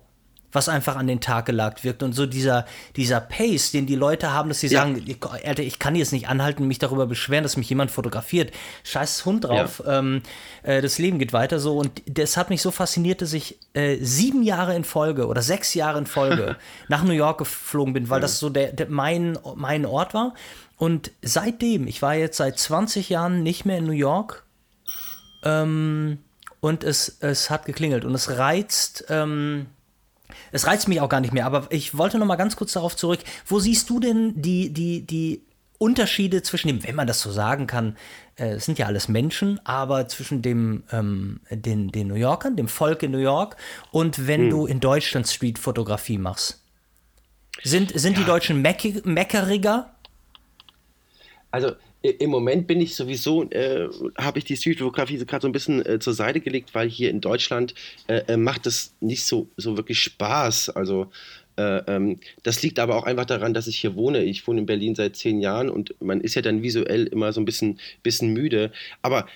[0.56, 2.02] was einfach an den Tag gelagt wirkt.
[2.02, 2.66] Und so dieser,
[2.96, 4.82] dieser Pace, den die Leute haben, dass sie ja.
[4.82, 5.04] sagen,
[5.46, 8.52] Alter, ich kann jetzt nicht anhalten, mich darüber beschweren, dass mich jemand fotografiert.
[8.84, 9.84] Scheiß Hund drauf.
[9.86, 10.00] Ja.
[10.00, 10.22] Ähm,
[10.64, 11.78] äh, das Leben geht weiter so.
[11.78, 15.74] Und das hat mich so fasziniert, dass ich äh, sieben Jahre in Folge oder sechs
[15.74, 16.56] Jahre in Folge
[16.88, 18.22] nach New York geflogen bin, weil ja.
[18.22, 20.34] das so der, der, mein, mein Ort war.
[20.78, 24.44] Und seitdem, ich war jetzt seit 20 Jahren nicht mehr in New York.
[25.44, 26.20] Ähm,
[26.60, 29.68] und es, es hat geklingelt und es reizt, ähm,
[30.56, 32.96] es reizt mich auch gar nicht mehr, aber ich wollte noch mal ganz kurz darauf
[32.96, 33.20] zurück.
[33.46, 35.44] Wo siehst du denn die, die, die
[35.78, 37.98] Unterschiede zwischen dem, wenn man das so sagen kann,
[38.38, 42.70] äh, es sind ja alles Menschen, aber zwischen dem, ähm, den, den New Yorkern, dem
[42.70, 43.58] Volk in New York
[43.92, 44.50] und wenn hm.
[44.50, 46.62] du in Deutschland Streetfotografie machst?
[47.62, 48.20] Sind, sind ja.
[48.20, 49.94] die Deutschen meckeriger?
[51.52, 51.74] Also
[52.10, 53.88] im Moment bin ich sowieso, äh,
[54.18, 57.22] habe ich die Streetfotografie gerade so ein bisschen äh, zur Seite gelegt, weil hier in
[57.22, 57.74] Deutschland
[58.08, 60.70] äh, äh macht es nicht so, so wirklich Spaß.
[60.70, 61.12] Also
[61.58, 64.24] äh, ähm, das liegt aber auch einfach daran, dass ich hier wohne.
[64.24, 67.42] Ich wohne in Berlin seit zehn Jahren und man ist ja dann visuell immer so
[67.42, 68.72] ein bisschen, bisschen müde.
[69.02, 69.28] Aber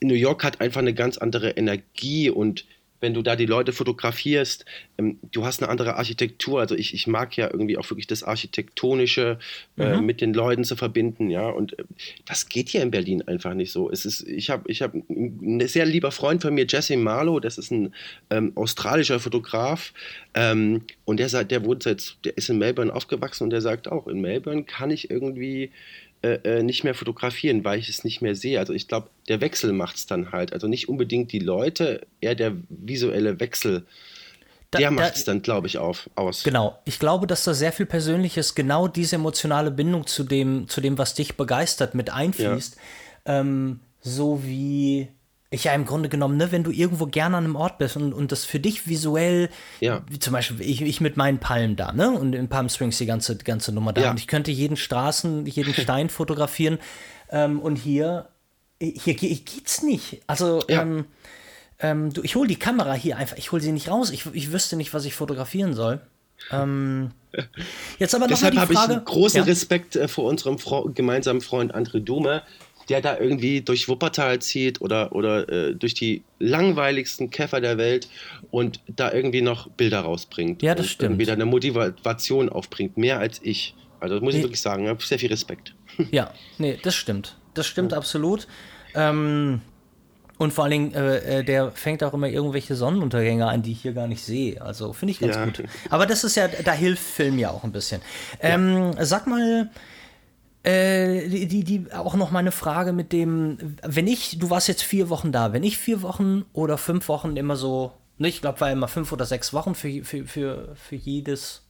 [0.00, 2.64] New York hat einfach eine ganz andere Energie und
[3.00, 4.64] wenn du da die Leute fotografierst,
[4.98, 6.60] ähm, du hast eine andere Architektur.
[6.60, 9.38] Also ich, ich mag ja irgendwie auch wirklich das Architektonische
[9.78, 10.06] äh, mhm.
[10.06, 11.48] mit den Leuten zu verbinden, ja.
[11.48, 11.84] Und äh,
[12.26, 13.90] das geht hier in Berlin einfach nicht so.
[13.90, 17.58] Es ist, ich habe ich hab ein sehr lieber Freund von mir, Jesse Marlowe, das
[17.58, 17.94] ist ein
[18.30, 19.92] ähm, australischer Fotograf.
[20.34, 24.06] Ähm, und der der wohnt seit, der ist in Melbourne aufgewachsen und der sagt auch,
[24.06, 25.70] in Melbourne kann ich irgendwie
[26.26, 28.58] äh, äh, nicht mehr fotografieren, weil ich es nicht mehr sehe.
[28.58, 30.52] Also ich glaube, der Wechsel macht es dann halt.
[30.52, 33.86] Also nicht unbedingt die Leute, eher der visuelle Wechsel.
[34.70, 36.42] Da, der macht es dann, glaube ich, auf, aus.
[36.42, 36.78] Genau.
[36.84, 40.98] Ich glaube, dass da sehr viel Persönliches, genau diese emotionale Bindung zu dem, zu dem
[40.98, 42.76] was dich begeistert, mit einfließt.
[43.26, 43.40] Ja.
[43.40, 45.08] Ähm, so wie
[45.50, 48.12] ich ja im Grunde genommen, ne, wenn du irgendwo gerne an einem Ort bist und,
[48.12, 49.48] und das für dich visuell,
[49.80, 50.02] ja.
[50.10, 53.06] wie zum Beispiel ich, ich mit meinen Palmen da, ne, und in Palm Springs die
[53.06, 54.02] ganze, die ganze Nummer da.
[54.02, 54.10] Ja.
[54.10, 56.78] Und ich könnte jeden Straßen, jeden Stein fotografieren.
[57.30, 58.28] Ähm, und hier,
[58.80, 60.20] hier, hier geht's nicht.
[60.26, 60.82] Also, ja.
[60.82, 61.04] ähm,
[61.78, 64.10] ähm, du, ich hole die Kamera hier einfach, ich hole sie nicht raus.
[64.10, 66.00] Ich, ich wüsste nicht, was ich fotografieren soll.
[66.50, 67.12] Ähm,
[67.98, 72.00] jetzt aber noch Deshalb habe ich großen Respekt äh, vor unserem Fro gemeinsamen Freund André
[72.00, 72.42] Dume,
[72.88, 78.08] der da irgendwie durch Wuppertal zieht oder, oder äh, durch die langweiligsten Käfer der Welt
[78.50, 80.62] und da irgendwie noch Bilder rausbringt.
[80.62, 81.14] Ja, das stimmt.
[81.14, 83.74] Und wieder eine Motivation aufbringt, mehr als ich.
[84.00, 84.40] Also das muss nee.
[84.40, 85.74] ich wirklich sagen, ich habe sehr viel Respekt.
[86.10, 87.38] Ja, nee, das stimmt.
[87.54, 87.98] Das stimmt ja.
[87.98, 88.46] absolut.
[88.94, 89.62] Ähm,
[90.38, 93.80] und vor allen Dingen, äh, äh, der fängt auch immer irgendwelche Sonnenuntergänge an, die ich
[93.80, 94.60] hier gar nicht sehe.
[94.60, 95.44] Also finde ich ganz ja.
[95.46, 95.62] gut.
[95.88, 98.02] Aber das ist ja, da hilft Film ja auch ein bisschen.
[98.40, 99.04] Ähm, ja.
[99.04, 99.70] Sag mal,
[100.66, 104.82] äh, die, die, die, auch noch meine Frage mit dem, wenn ich, du warst jetzt
[104.82, 108.60] vier Wochen da, wenn ich vier Wochen oder fünf Wochen immer so, ne, ich glaube,
[108.60, 111.62] war immer fünf oder sechs Wochen für, für, für, für jedes,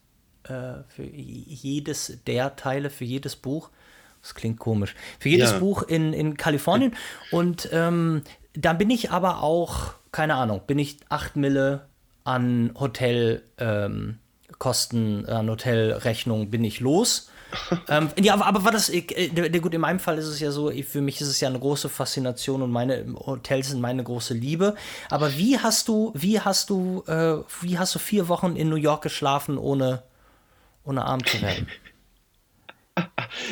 [0.45, 3.69] äh, für jedes der Teile, für jedes Buch.
[4.23, 4.95] Das klingt komisch.
[5.19, 5.59] Für jedes ja.
[5.59, 6.97] Buch in, in Kalifornien.
[7.31, 8.23] Und ähm,
[8.55, 11.87] dann bin ich aber auch, keine Ahnung, bin ich acht Mille
[12.25, 17.29] an Hotelkosten, ähm, an Hotelrechnung bin ich los
[17.89, 20.71] ähm, ja, aber, aber war das, äh, gut, in meinem Fall ist es ja so,
[20.71, 24.75] für mich ist es ja eine große Faszination und meine Hotels sind meine große Liebe.
[25.11, 28.77] Aber wie hast du, wie hast du, äh, wie hast du vier Wochen in New
[28.77, 30.03] York geschlafen, ohne,
[30.85, 31.69] ohne arm zu werden?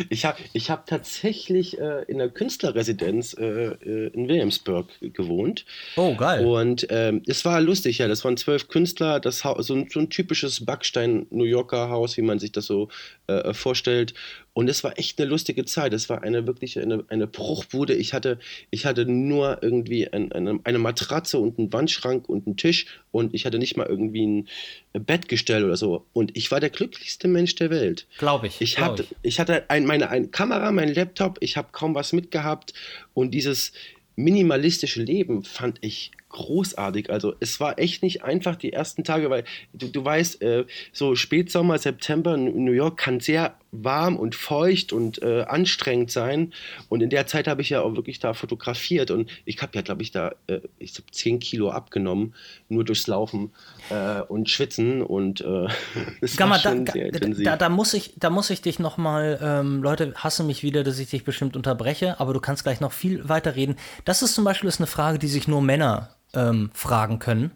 [0.09, 5.65] Ich habe ich hab tatsächlich äh, in der Künstlerresidenz äh, äh, in Williamsburg gewohnt.
[5.97, 6.45] Oh, geil.
[6.45, 8.09] Und ähm, es war lustig, ja.
[8.09, 12.23] Das waren zwölf Künstler, das ha so, ein, so ein typisches Backstein-New Yorker Haus, wie
[12.23, 12.89] man sich das so
[13.27, 14.15] äh, vorstellt.
[14.55, 15.93] Und es war echt eine lustige Zeit.
[15.93, 17.93] Es war eine wirklich eine, eine Bruchbude.
[17.93, 18.39] Ich hatte,
[18.71, 23.35] ich hatte nur irgendwie ein, eine, eine Matratze und einen Wandschrank und einen Tisch und
[23.35, 24.49] ich hatte nicht mal irgendwie ein
[24.93, 26.07] Bettgestell oder so.
[26.13, 28.07] Und ich war der glücklichste Mensch der Welt.
[28.19, 28.61] Glaube ich.
[28.61, 32.13] Ich, glaub hatte, ich hatte ein, meine eine Kamera, mein Laptop, ich habe kaum was
[32.13, 32.75] mitgehabt
[33.13, 33.73] und dieses
[34.15, 37.11] minimalistische Leben fand ich großartig.
[37.11, 41.15] Also es war echt nicht einfach die ersten Tage, weil du, du weißt, äh, so
[41.15, 46.53] Spätsommer, September in New York kann sehr warm und feucht und äh, anstrengend sein.
[46.89, 49.83] Und in der Zeit habe ich ja auch wirklich da fotografiert und ich habe ja,
[49.83, 52.35] glaube ich, da äh, ich habe 10 Kilo abgenommen,
[52.69, 53.53] nur durchs Laufen
[53.91, 55.69] äh, und Schwitzen und äh,
[56.21, 57.45] das Gamma, war schon da, sehr da, intensiv.
[57.45, 60.99] da, da, muss ich, da muss ich dich nochmal, ähm, Leute hassen mich wieder, dass
[60.99, 63.77] ich dich bestimmt unterbreche, aber du kannst gleich noch viel weiter reden.
[64.05, 67.53] Das ist zum Beispiel ist eine Frage, die sich nur Männer ähm, fragen können.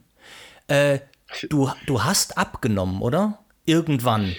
[0.68, 1.00] Äh,
[1.48, 3.38] du, du hast abgenommen, oder?
[3.64, 4.34] Irgendwann.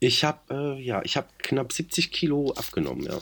[0.00, 3.18] Ich habe äh, ja, ich habe knapp 70 Kilo abgenommen, ja.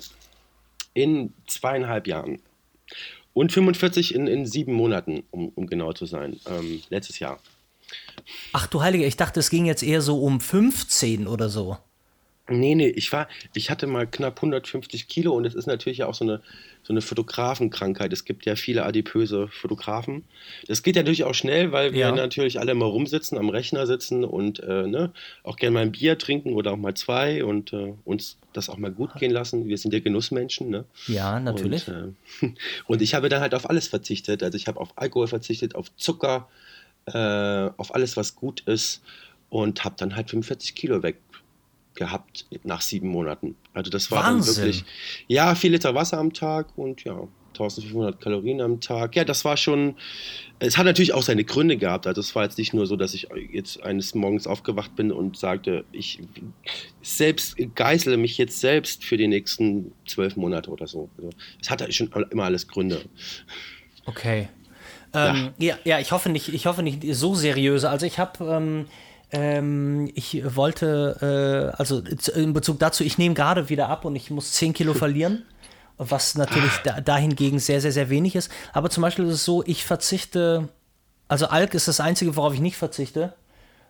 [0.95, 2.41] In zweieinhalb Jahren.
[3.33, 6.41] Und 45 in, in sieben Monaten, um, um genau zu sein.
[6.47, 7.39] Ähm, letztes Jahr.
[8.53, 11.77] Ach du Heilige, ich dachte, es ging jetzt eher so um 15 oder so.
[12.49, 16.07] Nee, nee, ich war, ich hatte mal knapp 150 Kilo und es ist natürlich ja
[16.07, 16.41] auch so eine,
[16.85, 18.13] so eine Fotografenkrankheit.
[18.13, 20.25] Es gibt ja viele adipöse Fotografen.
[20.69, 22.13] Das geht ja natürlich auch schnell, weil wir Ja.
[22.13, 26.19] natürlich alle mal rumsitzen, am Rechner sitzen und äh, ne, auch gerne mal ein Bier
[26.19, 29.67] trinken oder auch mal zwei und äh, uns das auch mal gut gehen lassen.
[29.67, 30.85] Wir sind ja Genussmenschen, ne?
[31.09, 31.89] Ja, natürlich.
[31.89, 32.53] Und, äh,
[32.87, 34.43] und ich habe dann halt auf alles verzichtet.
[34.45, 36.49] Also ich habe auf Alkohol verzichtet, auf Zucker,
[37.07, 39.03] äh, auf alles, was gut ist
[39.49, 41.19] und habe dann halt 45 Kilo weg
[41.97, 43.57] gehabt nach sieben Monaten.
[43.75, 44.55] Also das war Wahnsinn.
[44.55, 44.85] dann wirklich,
[45.27, 49.17] ja, vier Liter Wasser am Tag und ja, 1500 Kalorien am Tag.
[49.17, 49.97] Ja, das war schon,
[50.59, 52.07] es hat natürlich auch seine Gründe gehabt.
[52.07, 55.37] Also es war jetzt nicht nur so, dass ich jetzt eines Morgens aufgewacht bin und
[55.37, 56.21] sagte, ich
[57.03, 61.09] selbst geißele mich jetzt selbst für die nächsten zwölf Monate oder so.
[61.17, 61.31] Also
[61.61, 63.03] es hatte schon immer alles Gründe.
[64.05, 64.49] Okay.
[65.15, 65.79] Ähm, ja.
[65.85, 67.89] ja, ich hoffe nicht, ich hoffe nicht so seriöse.
[67.89, 68.87] Also ich habe, ähm,
[69.33, 72.03] ähm, ich wollte, äh, also
[72.35, 75.45] in Bezug dazu, ich nehme gerade wieder ab und ich muss 10 Kilo verlieren.
[75.99, 78.51] Was natürlich da, dahingegen sehr, sehr, sehr wenig ist.
[78.75, 80.69] Aber zum Beispiel ist es so, ich verzichte,
[81.27, 83.33] also Alk ist das Einzige, worauf ich nicht verzichte.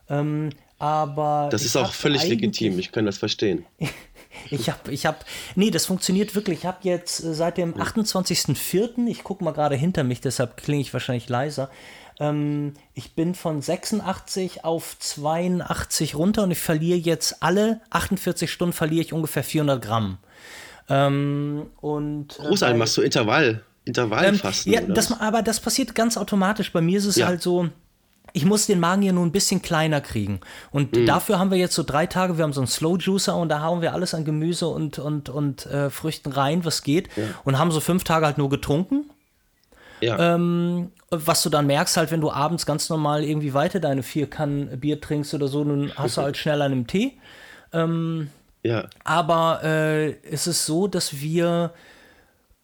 [0.08, 2.78] Ähm, aber Das ist auch völlig legitim.
[2.78, 3.66] Ich kann das verstehen.
[4.50, 5.18] ich habe, ich habe,
[5.54, 6.60] nee, das funktioniert wirklich.
[6.60, 10.82] Ich habe jetzt äh, seit dem 28.04., ich gucke mal gerade hinter mich, deshalb klinge
[10.82, 11.70] ich wahrscheinlich leiser.
[12.18, 18.72] Ähm, ich bin von 86 auf 82 runter und ich verliere jetzt alle 48 Stunden
[18.72, 20.18] verliere ich ungefähr 400 Gramm.
[20.88, 24.72] Ähm, und äh, Großartig, bei- machst du Intervall, ähm, Intervallfasten?
[24.72, 26.72] ja, oder das, aber das passiert ganz automatisch.
[26.72, 27.26] Bei mir ist es Ja.
[27.26, 27.68] halt so,
[28.32, 30.40] ich muss den Magen ja nur ein bisschen kleiner kriegen.
[30.70, 31.06] Und Mhm.
[31.06, 33.62] dafür haben wir jetzt so drei Tage, wir haben so einen Slow Juicer und da
[33.62, 37.08] hauen wir alles an Gemüse und, und, und äh, Früchten rein, was geht.
[37.44, 39.10] Und haben so fünf Tage halt nur getrunken.
[40.00, 40.34] ja.
[40.34, 44.28] Ähm, was du dann merkst, halt, wenn du abends ganz normal irgendwie weiter deine vier
[44.28, 47.18] Kannen Bier trinkst oder so, dann hast du halt schnell einen Tee.
[48.62, 48.88] ja.
[49.04, 51.72] Aber äh, es ist so, dass wir,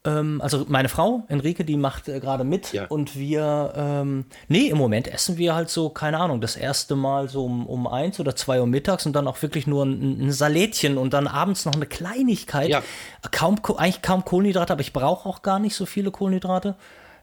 [0.05, 2.87] ähm, also meine Frau, Enrique, die macht äh, gerade mit Ja.
[2.87, 7.29] und wir, ähm, nee, im Moment essen wir halt so, keine Ahnung, das erste Mal
[7.29, 10.33] so um, um eins oder zwei Uhr mittags und dann auch wirklich nur ein, ein
[10.33, 12.71] Salätchen und dann abends noch eine Kleinigkeit.
[12.71, 12.83] Ja.
[13.31, 16.75] Kaum, eigentlich kaum Kohlenhydrate, aber ich brauche auch gar nicht so viele Kohlenhydrate.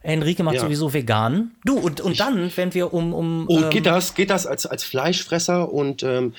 [0.01, 0.61] Enrique macht Ja.
[0.61, 1.51] sowieso vegan.
[1.65, 4.13] Du, und, und dann, wenn wir um, um Oh, ähm, geht das?
[4.15, 6.33] Geht das als, als Fleischfresser und ähm,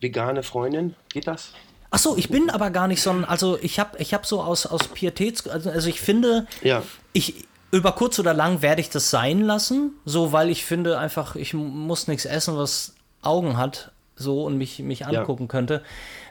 [0.00, 0.94] vegane Freundin?
[1.12, 1.52] Geht das?
[1.90, 4.40] Ach so, ich bin aber gar nicht so ein, also ich habe ich hab so
[4.42, 6.82] aus, aus Pietäts, also, also ich finde, Ja.
[7.12, 11.36] ich, über kurz oder lang werde ich das sein lassen, so weil ich finde einfach,
[11.36, 15.82] ich mu- muss nichts essen, was Augen hat, so und mich, mich angucken könnte.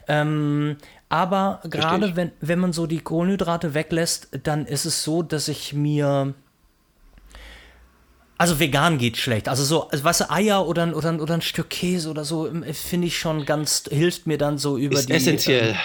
[0.08, 0.78] Ähm,
[1.10, 2.16] aber gerade ich.
[2.16, 6.34] wenn, wenn man so die Kohlenhydrate weglässt, dann ist es so, dass ich mir
[8.42, 9.48] also vegan geht schlecht.
[9.48, 12.48] Also so, also weißt du, Eier oder, ein- oder, oder ein Stück Käse oder so,
[12.48, 15.14] ähm, finde ich schon ganz, hilft mir dann so über Ist die.
[15.14, 15.70] essentiell.
[15.70, 15.76] Ähm,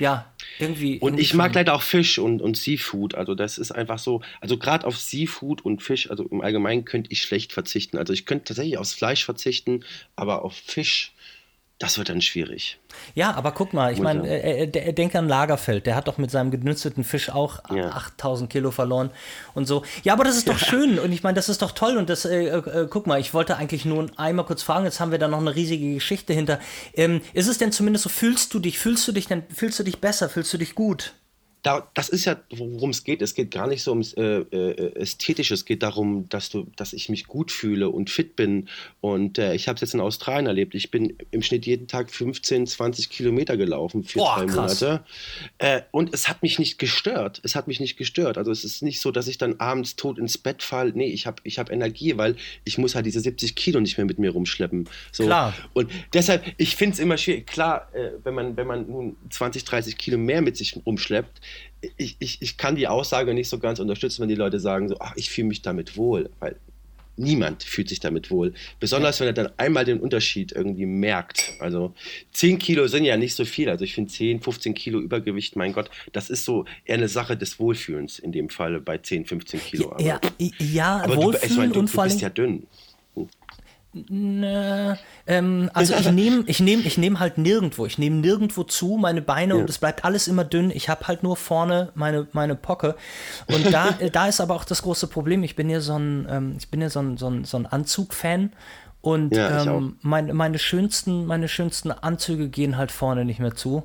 [0.00, 0.26] ja,
[0.58, 0.98] irgendwie.
[0.98, 1.54] Und irgendwie ich mag schon.
[1.54, 3.14] leider auch Fisch und, und Seafood.
[3.14, 7.10] Also das ist einfach so, also gerade auf Seafood und Fisch, also im Allgemeinen könnte
[7.12, 7.96] ich schlecht verzichten.
[7.98, 9.84] Also ich könnte tatsächlich aufs Fleisch verzichten,
[10.16, 11.12] aber auf Fisch,
[11.78, 12.78] das wird dann schwierig.
[13.14, 14.34] Ja, aber guck mal, ich meine, ja.
[14.34, 17.90] äh, äh, denk an Lagerfeld, der hat doch mit seinem genützten Fisch auch Ja.
[17.90, 19.10] 8000 Kilo verloren
[19.54, 19.82] und so.
[20.04, 22.24] Ja, aber das ist doch schön und ich meine, das ist doch toll und das,
[22.24, 25.26] äh, äh, guck mal, ich wollte eigentlich nur einmal kurz fragen, jetzt haben wir da
[25.26, 26.60] noch eine riesige Geschichte hinter.
[26.94, 29.82] Ähm, ist es denn zumindest so, fühlst du dich, fühlst du dich denn, fühlst du
[29.82, 31.14] dich besser, fühlst du dich gut?
[31.64, 33.22] Da, das ist ja, worum es geht.
[33.22, 35.54] Es geht gar nicht so ums äh, äh, Ästhetische.
[35.54, 38.68] Es geht darum, dass, du, dass ich mich gut fühle und fit bin.
[39.00, 40.74] Und äh, ich habe es jetzt in Australien erlebt.
[40.74, 44.82] Ich bin im Schnitt jeden Tag 15, 20 Kilometer gelaufen für Boah, drei krass.
[44.82, 45.04] Monate.
[45.56, 47.40] Äh, und es hat mich nicht gestört.
[47.44, 48.36] Es hat mich nicht gestört.
[48.36, 50.92] Also es ist nicht so, dass ich dann abends tot ins Bett falle.
[50.94, 54.04] Nee, ich habe ich hab Energie, weil ich muss halt diese 70 Kilo nicht mehr
[54.04, 54.86] mit mir rumschleppen.
[55.12, 55.24] So.
[55.24, 55.54] Klar.
[55.72, 57.46] Und deshalb, ich finde es immer schwierig.
[57.46, 61.40] Klar, äh, wenn, man, wenn man nun 20, 30 Kilo mehr mit sich rumschleppt,
[61.96, 64.96] ich, ich, ich kann die Aussage nicht so ganz unterstützen, wenn die Leute sagen so,
[65.00, 66.56] ach, ich fühle mich damit wohl, weil
[67.16, 68.54] niemand fühlt sich damit wohl.
[68.80, 71.52] Besonders wenn er dann einmal den Unterschied irgendwie merkt.
[71.60, 71.94] Also
[72.32, 73.68] 10 Kilo sind ja nicht so viel.
[73.68, 77.36] Also ich finde 10, 15 Kilo Übergewicht, mein Gott, das ist so eher eine Sache
[77.36, 79.92] des Wohlfühlens in dem Fall bei 10, 15 Kilo.
[79.92, 80.20] Aber, Ja,
[80.58, 82.66] ja aber du, ich Wohlfühlen meine, du, und du bist ja dünn.
[84.08, 84.94] Nö,
[85.26, 87.86] ähm, also ich nehme ich nehm, ich nehm halt nirgendwo.
[87.86, 89.60] Ich nehme nirgendwo zu, meine Beine Ja.
[89.60, 90.70] und es bleibt alles immer dünn.
[90.70, 92.96] Ich habe halt nur vorne meine, meine Pocke.
[93.46, 95.42] Und da, da ist aber auch das große Problem.
[95.44, 97.66] Ich bin ja so ein, ähm, ich bin ja so ein, so ein, so ein
[97.66, 98.52] Anzug-Fan.
[99.00, 103.84] Und Ja, ähm, mein, meine, schönsten, meine schönsten Anzüge gehen halt vorne nicht mehr zu.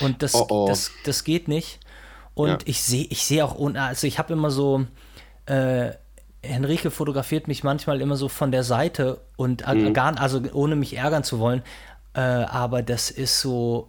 [0.00, 0.66] Und das, Oh, oh.
[0.68, 1.80] das, das geht nicht.
[2.34, 2.58] Und Ja.
[2.66, 4.84] ich sehe ich sehe auch, also ich habe immer so,
[5.46, 5.92] äh,
[6.44, 9.92] Henrike fotografiert mich manchmal immer so von der Seite und Mhm.
[9.92, 11.62] gar, also ohne mich ärgern zu wollen.
[12.14, 13.88] Äh, aber das ist so,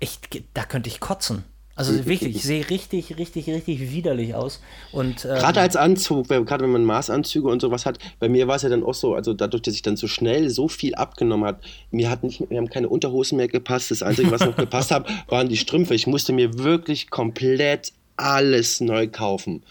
[0.00, 1.44] echt, da könnte ich kotzen.
[1.76, 4.60] Also wirklich, ich sehe richtig, richtig, richtig widerlich aus.
[4.92, 8.54] Und ähm, Gerade als Anzug, gerade wenn man Maßanzüge und sowas hat, bei mir war
[8.54, 11.44] es ja dann auch so, also dadurch, dass ich dann so schnell so viel abgenommen
[11.46, 11.60] hat,
[11.90, 13.90] mir hat nicht, mir haben keine Unterhosen mehr gepasst.
[13.90, 15.96] Das Einzige, was noch gepasst hat, waren die Strümpfe.
[15.96, 19.64] Ich musste mir wirklich komplett alles neu kaufen.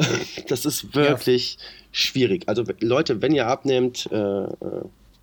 [0.48, 1.58] Das ist wirklich
[1.92, 2.48] schwierig.
[2.48, 4.48] Also Leute, wenn ihr abnehmt, äh, äh,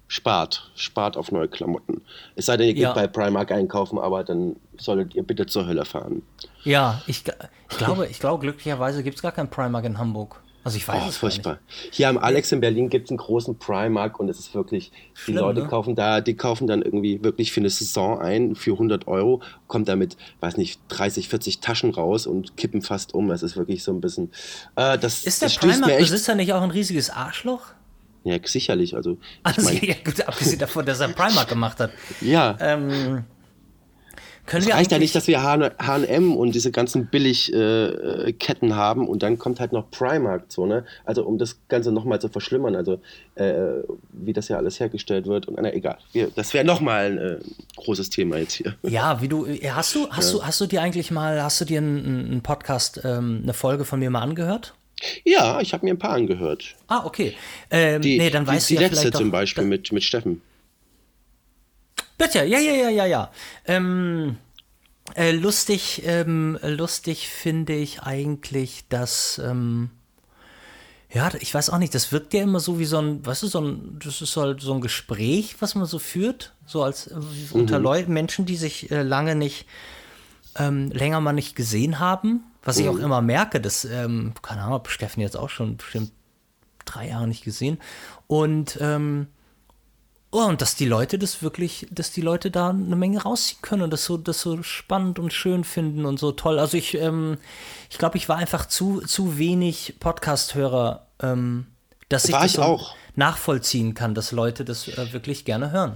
[0.08, 2.02] spart, spart auf neue Klamotten.
[2.36, 2.94] Es sei denn, ihr geht Ja.
[2.94, 6.22] bei Primark einkaufen, aber dann solltet ihr bitte zur Hölle fahren.
[6.64, 7.24] ja, ich,
[7.70, 10.42] ich glaube, ich glaube, glücklicherweise gibt es gar keinen Primark in Hamburg.
[10.68, 11.60] Also ich weiß Oh, es furchtbar.
[11.92, 15.18] Hier am Alex in Berlin gibt es einen großen Primark und es ist wirklich, die
[15.32, 15.68] Schlimm, Leute ne?
[15.70, 19.88] kaufen da, die kaufen dann irgendwie wirklich für eine Saison ein, für 100 Euro, kommt
[19.88, 23.32] damit, weiß nicht, 30, 40 Taschen raus und kippen fast um.
[23.32, 24.30] Es ist wirklich so ein bisschen,
[24.76, 27.62] äh, das, Ist der Primark-Besitzer nicht auch ein riesiges Arschloch?
[28.26, 31.92] ja, sicherlich, also, ich Also, mein, ja, gut, abgesehen davon, dass er Primark gemacht hat.
[32.20, 33.24] ja, Ähm,
[34.48, 39.08] können es reicht ja nicht, dass wir H&M und diese ganzen Billigketten äh, Ketten haben
[39.08, 40.86] und dann kommt halt noch Primark so, ne?
[41.06, 43.00] Also um das Ganze nochmal zu verschlimmern, also
[43.36, 45.98] äh, wie das ja alles hergestellt wird und na, egal.
[46.14, 47.38] Wir, das wäre nochmal ein äh,
[47.76, 48.76] großes Thema jetzt hier.
[48.84, 51.66] Ja, wie du, äh, hast du, hast du, hast du dir eigentlich mal, hast du
[51.66, 54.74] dir einen, einen Podcast, ähm, eine Folge von mir mal angehört?
[55.24, 56.76] Ja, ich habe mir ein paar angehört.
[56.88, 57.36] Ah, okay.
[57.70, 59.92] Ähm, Die, nee, dann die, weißt die du ja letzte vielleicht zum doch, Beispiel mit,
[59.92, 60.42] mit Steffen.
[62.18, 63.32] Bitte, ja, ja, ja, ja, ja.
[63.66, 64.38] Ähm,
[65.16, 69.92] äh, lustig, ähm, lustig finde ich eigentlich, dass, ähm,
[71.12, 73.48] ja, ich weiß auch nicht, das wirkt ja immer so wie so ein, weißt du,
[73.48, 77.16] so ein, das ist halt so ein Gespräch, was man so führt, so als äh,
[77.52, 79.68] unter Leuten, Menschen, die sich äh, lange nicht,
[80.58, 84.82] ähm, länger mal nicht gesehen haben, was ich auch immer merke, dass, ähm, keine Ahnung,
[84.88, 86.12] Steffen jetzt auch schon bestimmt
[86.84, 87.78] drei Jahre nicht gesehen.
[88.26, 89.28] Und, ähm,
[90.32, 93.84] Oh, und dass die Leute das wirklich, dass die Leute da eine Menge rausziehen können
[93.84, 96.60] und das so, das so spannend und schön finden und so toll.
[96.60, 97.38] Also ich, ähm,
[97.90, 101.68] ich glaube, ich war einfach zu, zu wenig Podcast-Hörer, ähm,
[102.10, 102.96] dass ich War das ich auch.
[103.16, 105.96] nachvollziehen kann, dass Leute das äh, wirklich gerne hören.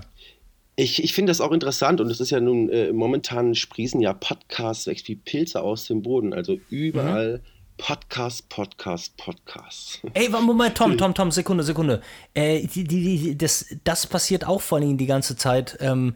[0.78, 4.14] Ich, ich finde das auch interessant und es ist ja nun, äh, momentan sprießen ja
[4.14, 6.34] Podcasts echt wie Pilze aus dem Boden.
[6.34, 7.42] Also überall
[7.82, 10.02] Podcast, Podcast, Podcast.
[10.14, 12.02] Ey, warte, Moment, Tom, Tom, Tom, Sekunde, Sekunde.
[12.36, 15.78] Äh, die, die, die, das, das passiert auch vor allen Dingen die ganze Zeit.
[15.82, 16.16] Ähm,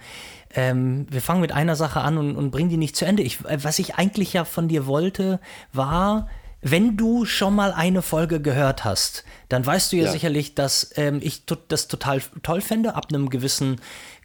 [0.53, 3.23] ähm, wir fangen mit einer Sache an und, und bringen die nicht zu Ende.
[3.23, 5.39] Ich, äh, was ich eigentlich ja von dir wollte,
[5.73, 6.29] war,
[6.61, 10.11] wenn du schon mal eine Folge gehört hast, dann weißt du ja, Ja.
[10.11, 13.81] sicherlich, dass ähm, ich das total toll fände, ab einem gewissen,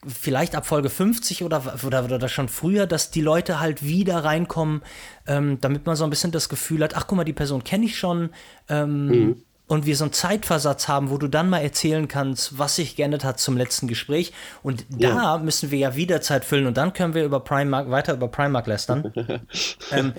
[0.06, 4.82] vielleicht ab Folge 50 oder, oder, oder schon früher, dass die Leute halt wieder reinkommen,
[5.26, 7.84] ähm, damit man so ein bisschen das Gefühl hat, ach guck mal, die Person kenne
[7.86, 8.30] ich schon,
[8.68, 12.96] ähm, und wir so einen Zeitversatz haben, wo du dann mal erzählen kannst, was sich
[12.96, 14.32] geändert hat zum letzten Gespräch.
[14.64, 15.38] Und da Ja.
[15.38, 18.66] müssen wir ja wieder Zeit füllen und dann können wir über Primark weiter über Primark
[18.66, 19.12] lästern.
[19.92, 20.12] ähm,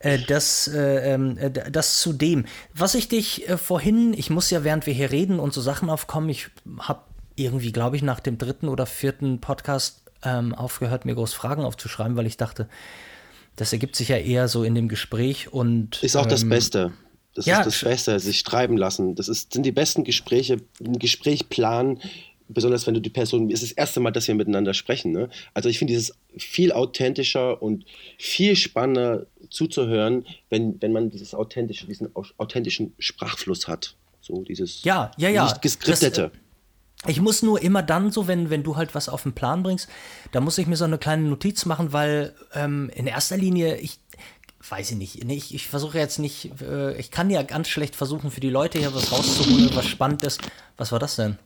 [0.00, 2.46] äh, das, äh, ähm, äh, das zu dem.
[2.74, 5.88] Was ich dich äh, vorhin, ich muss ja, während wir hier reden und so Sachen
[5.88, 6.48] aufkommen, ich
[6.80, 7.02] habe
[7.42, 12.16] irgendwie, glaube ich, nach dem dritten oder vierten Podcast ähm, aufgehört, mir groß Fragen aufzuschreiben,
[12.16, 12.68] weil ich dachte,
[13.56, 16.92] das ergibt sich ja eher so in dem Gespräch und Ist auch das ähm, Beste.
[17.34, 19.14] Das ja, ist das Beste, sich treiben lassen.
[19.14, 22.00] Das ist, sind die besten Gespräche, ein Gespräch planen,
[22.48, 25.12] besonders wenn du die Person, es ist das erste Mal, dass wir miteinander sprechen.
[25.12, 25.30] Ne?
[25.54, 27.84] Also ich finde dieses viel authentischer und
[28.18, 33.94] viel spannender zuzuhören, wenn, wenn man dieses authentische, diesen authentischen Sprachfluss hat.
[34.20, 35.44] So dieses ja, ja, ja.
[35.44, 36.22] nicht geskriptete.
[36.22, 36.49] Das, äh,
[37.06, 39.88] ich muss nur immer dann so, wenn, wenn du halt was auf den Plan bringst,
[40.32, 44.00] da muss ich mir so eine kleine Notiz machen, weil ähm, in erster Linie, ich
[44.68, 48.30] weiß ich nicht, ich, ich versuche jetzt nicht, äh, ich kann ja ganz schlecht versuchen,
[48.30, 50.42] für die Leute hier was rauszuholen, was spannend ist.
[50.76, 51.38] Was war das denn?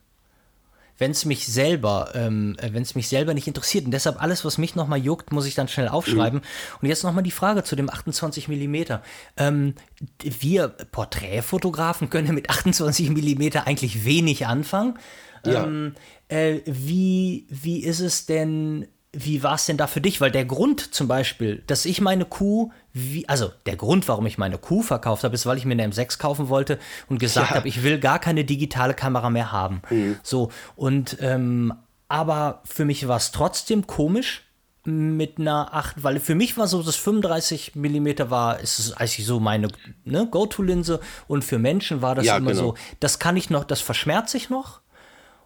[0.99, 3.85] wenn es mich selber, ähm, äh, wenn es mich selber nicht interessiert.
[3.85, 6.41] Und deshalb alles, was mich nochmal juckt, muss ich dann schnell aufschreiben.
[6.41, 6.79] Mhm.
[6.81, 9.03] Und jetzt nochmal die Frage zu dem 28 Millimeter.
[9.37, 9.75] Ähm,
[10.23, 14.99] wir Porträtfotografen können mit 28 Millimeter eigentlich wenig anfangen.
[15.47, 15.65] Ja.
[15.65, 15.95] Ähm,
[16.29, 18.87] äh, wie, wie ist es denn
[19.17, 20.21] wie war es denn da für dich?
[20.21, 24.39] Weil der Grund zum Beispiel, dass ich meine Kuh, wie, also der Grund, warum ich
[24.39, 26.79] meine Kuh verkauft habe, ist, weil ich mir eine M6 kaufen wollte
[27.09, 27.57] und gesagt ja.
[27.57, 29.83] habe, ich will gar keine digitale Kamera mehr haben.
[29.91, 30.17] Mhm.
[30.23, 31.73] So, und ähm,
[32.09, 34.43] aber für mich war es trotzdem komisch
[34.87, 39.25] mit einer 8, weil für mich war so das 35 mm war, ist es eigentlich
[39.25, 39.69] so meine
[40.05, 42.63] ne, Go-To-Linse und für Menschen war das ja, immer genau.
[42.63, 44.81] so, das kann ich noch, das verschmerze ich noch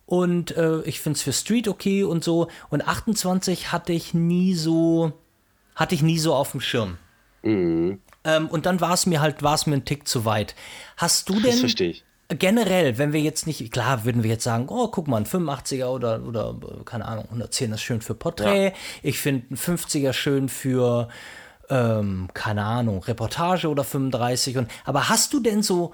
[0.09, 2.49] und äh, ich finde es für Street okay und so.
[2.71, 5.13] Und 28 hatte ich nie so,
[5.75, 6.97] hatte ich nie so auf dem Schirm.
[7.43, 8.01] Mhm.
[8.25, 10.55] Ähm, und dann war es mir halt, war es mir ein Tick zu weit.
[10.97, 11.51] Hast du denn.
[11.51, 12.05] Das verstehe ich.
[12.31, 15.89] Generell, wenn wir jetzt nicht, klar würden wir jetzt sagen, oh, guck mal, ein 85er
[15.89, 16.57] oder, oder
[16.87, 18.69] keine Ahnung, 110 ist schön für Porträt.
[18.69, 18.73] Ja.
[19.03, 21.09] Ich finde ein 50er schön für,
[21.69, 24.57] ähm, keine Ahnung, Reportage oder 35.
[24.57, 25.93] Und, aber hast du denn so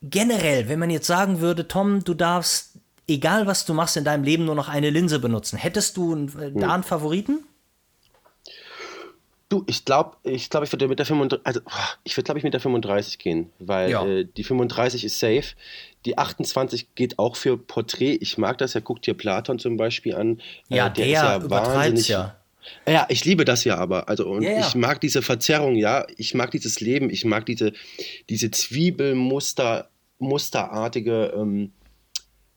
[0.00, 2.77] generell, wenn man jetzt sagen würde, Tom, du darfst
[3.08, 5.56] egal was du machst in deinem Leben, nur noch eine Linse benutzen.
[5.56, 7.40] Hättest du äh, da einen Favoriten?
[9.48, 11.60] Du, ich glaube, ich glaube, ich würde mit der 35, also
[12.04, 14.06] ich würde glaube ich mit der 35 gehen, weil ja.
[14.06, 15.54] äh, die 35 ist safe.
[16.04, 18.18] Die 28 geht auch für Porträt.
[18.20, 18.82] Ich mag das ja.
[18.82, 20.40] Guck dir Platon zum Beispiel an.
[20.68, 22.08] Äh, ja, der, der ist ja wahnsinnig.
[22.08, 22.36] Ja.
[22.86, 24.10] Ja, ich liebe das ja aber.
[24.10, 24.60] Also, und ja.
[24.60, 26.06] ich mag diese Verzerrung, ja.
[26.18, 27.08] Ich mag dieses Leben.
[27.08, 27.72] Ich mag diese,
[28.28, 29.88] diese Zwiebelmuster,
[30.18, 31.72] musterartige ähm,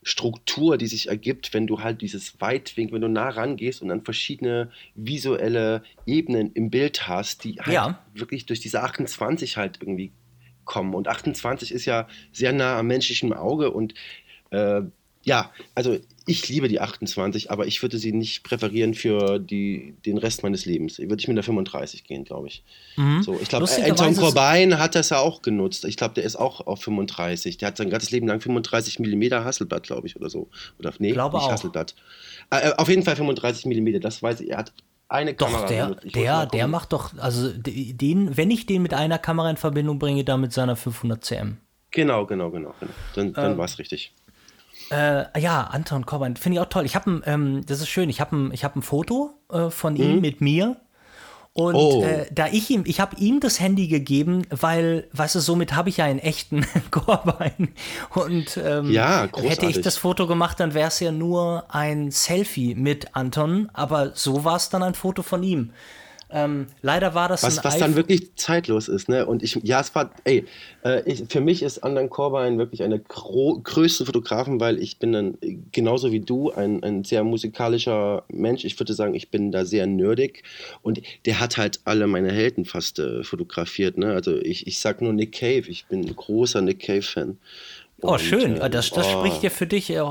[0.03, 4.03] Struktur, die sich ergibt, wenn du halt dieses Weitwinkel, wenn du nah rangehst und dann
[4.03, 7.99] verschiedene visuelle Ebenen im Bild hast, die halt ja.
[8.13, 10.11] wirklich durch diese 28 halt irgendwie
[10.65, 10.95] kommen.
[10.95, 13.93] Und 28 ist ja sehr nah am menschlichen Auge und
[14.49, 14.81] äh,
[15.23, 15.97] ja, also
[16.27, 20.65] ich liebe die 28, aber ich würde sie nicht präferieren für die, den Rest meines
[20.65, 20.99] Lebens.
[20.99, 22.63] Würde ich mit der 35 gehen, glaube ich.
[22.95, 23.23] Mhm.
[23.23, 25.85] So, ich glaube, Anton Corbijn hat das ja auch genutzt.
[25.85, 27.57] Ich glaube, der ist auch auf 35.
[27.57, 30.49] Der hat sein ganzes Leben lang 35 mm Hasselblatt, glaube ich, oder so.
[30.79, 31.51] Oder nee, glaube nicht auch.
[31.51, 31.95] Hasselblatt.
[32.51, 34.51] Äh, äh auf jeden Fall 35 mm, das weiß ich.
[34.51, 34.73] Er hat
[35.09, 39.19] eine doch, Kamera der, der, der macht doch, also den, wenn ich den mit einer
[39.19, 41.57] Kamera in Verbindung bringe, dann mit seiner 500 cm.
[41.91, 42.73] Genau, genau, genau.
[42.79, 42.91] genau.
[43.15, 44.13] Dann, dann ähm, war es richtig.
[44.91, 46.85] Äh, ja, Anton Corbijn, finde ich auch toll.
[46.85, 49.95] Ich habe ein, ähm, das ist schön, ich habe ein, hab ein Foto äh, von
[49.95, 50.21] ihm mhm.
[50.21, 50.77] mit mir.
[51.53, 52.03] Und oh.
[52.03, 55.89] äh, da ich ihm, ich habe ihm das Handy gegeben, weil, weißt du, somit habe
[55.89, 57.73] ich ja einen echten Corbijn.
[58.11, 62.75] Und ähm, ja, hätte ich das Foto gemacht, dann wäre es ja nur ein Selfie
[62.75, 65.71] mit Anton, aber so war es dann ein Foto von ihm.
[66.33, 69.25] Ähm, leider war das was, ein was dann wirklich zeitlos ist, ne?
[69.25, 70.45] Und ich, ja, es war, ey,
[70.83, 75.37] äh, ich, für mich ist Andan Korbein wirklich einer größte Fotografen, weil ich bin dann
[75.71, 78.63] genauso wie du ein, ein sehr musikalischer Mensch.
[78.63, 80.43] Ich würde sagen, ich bin da sehr nerdig
[80.81, 84.13] und der hat halt alle meine Helden fast äh, fotografiert, ne?
[84.13, 87.37] Also ich, ich sag nur Nick Cave, ich bin ein großer Nick Cave
[88.03, 88.59] Oh, schön.
[88.59, 89.19] Äh, das, das oh.
[89.19, 89.89] spricht ja für dich.
[89.89, 90.01] Äh,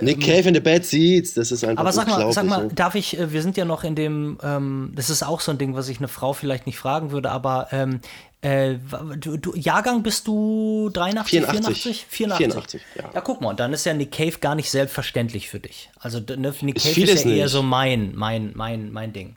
[0.00, 2.94] ähm, Cave in the Bad Seeds, das ist einfach Aber sag mal, sag mal, darf
[2.94, 5.74] ich, äh, wir sind ja noch in dem, ähm, das ist auch so ein Ding,
[5.74, 8.00] was ich eine Frau vielleicht nicht fragen würde, aber ähm,
[8.40, 8.76] äh,
[9.18, 12.06] du, du, Jahrgang bist du 83, 84?
[12.06, 12.06] 84?
[12.08, 12.46] 84.
[12.46, 13.10] 84 ja.
[13.14, 15.90] ja, guck mal, dann ist ja Nick Cave gar nicht selbstverständlich für dich.
[15.98, 19.36] Also ne, Nick Cave ist, ist ja eher so mein, mein, mein, mein Ding.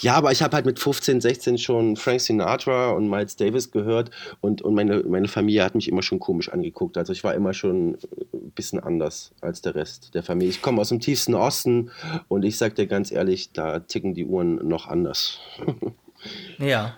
[0.00, 4.10] Ja, aber ich habe halt mit 15, 16 schon Frank Sinatra und Miles Davis gehört
[4.40, 6.96] und, und meine, meine Familie hat mich immer schon komisch angeguckt.
[6.96, 7.98] Also ich war immer schon
[8.32, 10.50] ein bisschen anders als der Rest der Familie.
[10.50, 11.90] Ich komme aus dem tiefsten Osten
[12.28, 15.38] und ich sag dir ganz ehrlich, da ticken die Uhren noch anders.
[16.58, 16.96] ja.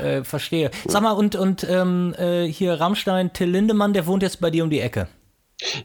[0.00, 0.70] Äh, verstehe.
[0.86, 4.64] Sag mal, und, und ähm, äh, hier Rammstein, Till Lindemann, der wohnt jetzt bei dir
[4.64, 5.08] um die Ecke.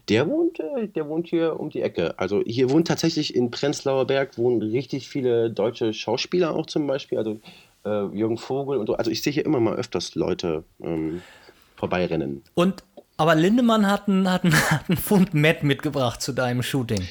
[0.08, 2.18] Der wohnt, äh, der wohnt hier um die Ecke.
[2.18, 7.18] Also hier wohnt tatsächlich in Prenzlauer Berg wohnen richtig viele deutsche Schauspieler auch zum Beispiel.
[7.18, 7.40] Also
[7.84, 8.94] äh, Jürgen Vogel und so.
[8.94, 11.22] Also ich sehe hier immer mal öfters Leute ähm,
[11.76, 12.42] vorbeirennen.
[12.54, 12.82] Und
[13.16, 17.06] aber Lindemann hat einen, hat einen, hat einen Pfund Met mitgebracht zu deinem Shooting.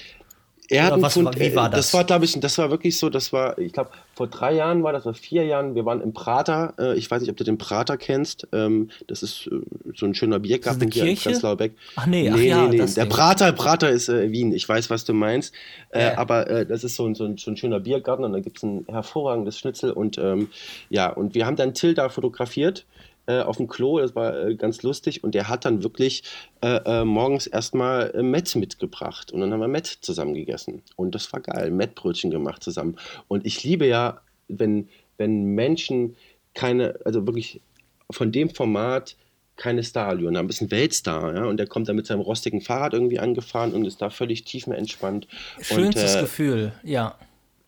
[0.70, 1.88] Erdenfund, was, wie war das?
[1.88, 4.84] Das war, glaube ich, das war wirklich so, das war, ich glaube, vor drei Jahren
[4.84, 7.44] war das, vor vier Jahren, wir waren im Prater, äh, ich weiß nicht, ob du
[7.44, 9.60] den Prater kennst, ähm, das ist äh,
[9.96, 11.72] so ein schöner Biergarten hier in Prenzlauer Berg.
[11.96, 12.94] Ach nee, ach nee, ja, nee, nee.
[12.94, 15.54] Der Prater, Prater ist äh, Wien, ich weiß, was du meinst,
[15.92, 16.18] äh, Ja.
[16.18, 18.58] aber äh, das ist so ein, so, ein, so ein schöner Biergarten und da gibt
[18.58, 20.50] es ein hervorragendes Schnitzel und ähm,
[20.90, 22.86] ja, und wir haben dann Till da fotografiert
[23.28, 25.24] äh, auf dem Klo, das war äh, ganz lustig.
[25.24, 26.24] Und der hat dann wirklich
[26.62, 29.32] äh, äh, morgens erstmal äh, Met mitgebracht.
[29.32, 30.82] Und dann haben wir Met zusammen gegessen.
[30.96, 32.98] Und das war geil, Mettbrötchen gemacht zusammen.
[33.28, 36.16] Und ich liebe ja, wenn, wenn Menschen
[36.54, 37.62] keine, also wirklich
[38.10, 39.16] von dem Format
[39.58, 43.20] keine Starallüren, ein bisschen Weltstar, ja, und der kommt dann mit seinem rostigen Fahrrad irgendwie
[43.20, 45.28] angefahren und ist da völlig tiefenentspannt.
[45.60, 47.18] Schönstes und, äh, Gefühl, ja.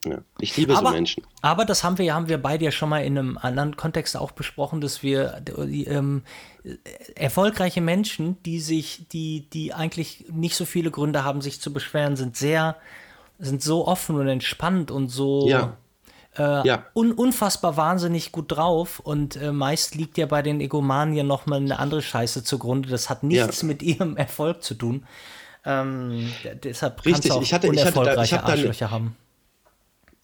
[0.06, 1.24] Ja, ich liebe aber, so Menschen.
[1.42, 4.32] Aber das haben wir, haben wir beide ja schon mal in einem anderen Kontext auch
[4.32, 6.24] besprochen, dass wir die, ähm,
[7.16, 12.16] erfolgreiche Menschen, die sich, die, die eigentlich nicht so viele Gründe haben, sich zu beschweren,
[12.16, 12.78] sind sehr,
[13.40, 15.76] sind so offen und entspannt und so Ja.
[16.38, 16.86] äh, Ja.
[16.94, 19.00] un, unfassbar wahnsinnig gut drauf.
[19.00, 22.88] Und äh, meist liegt ja bei den Egomanen ja nochmal eine andere Scheiße zugrunde.
[22.90, 23.68] Das hat nichts Ja.
[23.68, 25.06] mit ihrem Erfolg zu tun.
[25.66, 26.32] Ähm,
[26.64, 29.16] deshalb Richtig, ich hatte- ich hatte da- ich unerfolgreiche hab da eine- Arschlöcher haben.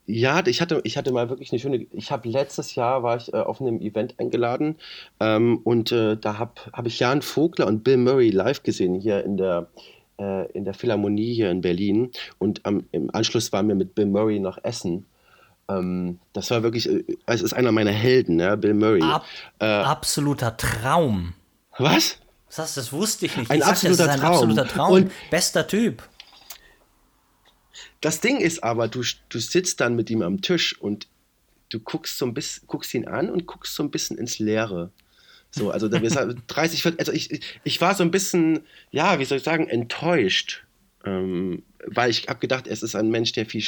[0.07, 1.87] Ja, ich hatte, ich hatte mal wirklich eine schöne.
[1.91, 4.75] Ich habe letztes Jahr war ich äh, auf einem Event eingeladen
[5.19, 9.23] ähm, und äh, da habe hab ich Jan Vogler und Bill Murray live gesehen hier
[9.23, 9.67] in der
[10.19, 14.05] äh, in der Philharmonie hier in Berlin und am, im Anschluss waren wir mit Bill
[14.05, 15.05] Murray nach Essen.
[15.67, 19.01] Ähm, das war wirklich, äh, es ist einer meiner Helden, ja, Bill Murray.
[19.01, 19.25] Ab,
[19.59, 21.33] Äh, absoluter Traum.
[21.79, 22.17] Was?
[22.55, 23.49] Du, das wusste ich nicht.
[23.49, 24.31] Ein ich sagte, absoluter ein Traum.
[24.33, 24.91] absoluter Traum.
[24.93, 26.03] Und- Bester Typ.
[28.01, 31.07] Das Ding ist aber, du, du sitzt dann mit ihm am Tisch und
[31.69, 34.91] du guckst so ein bisschen, guckst ihn an und guckst so ein bisschen ins Leere.
[35.51, 38.61] So, also da wir sagen, 30, 40, also ich, ich war so ein bisschen,
[38.91, 40.63] ja, wie soll ich sagen, enttäuscht.
[41.05, 43.63] Ähm, weil ich habe gedacht, es ist ein Mensch, der viel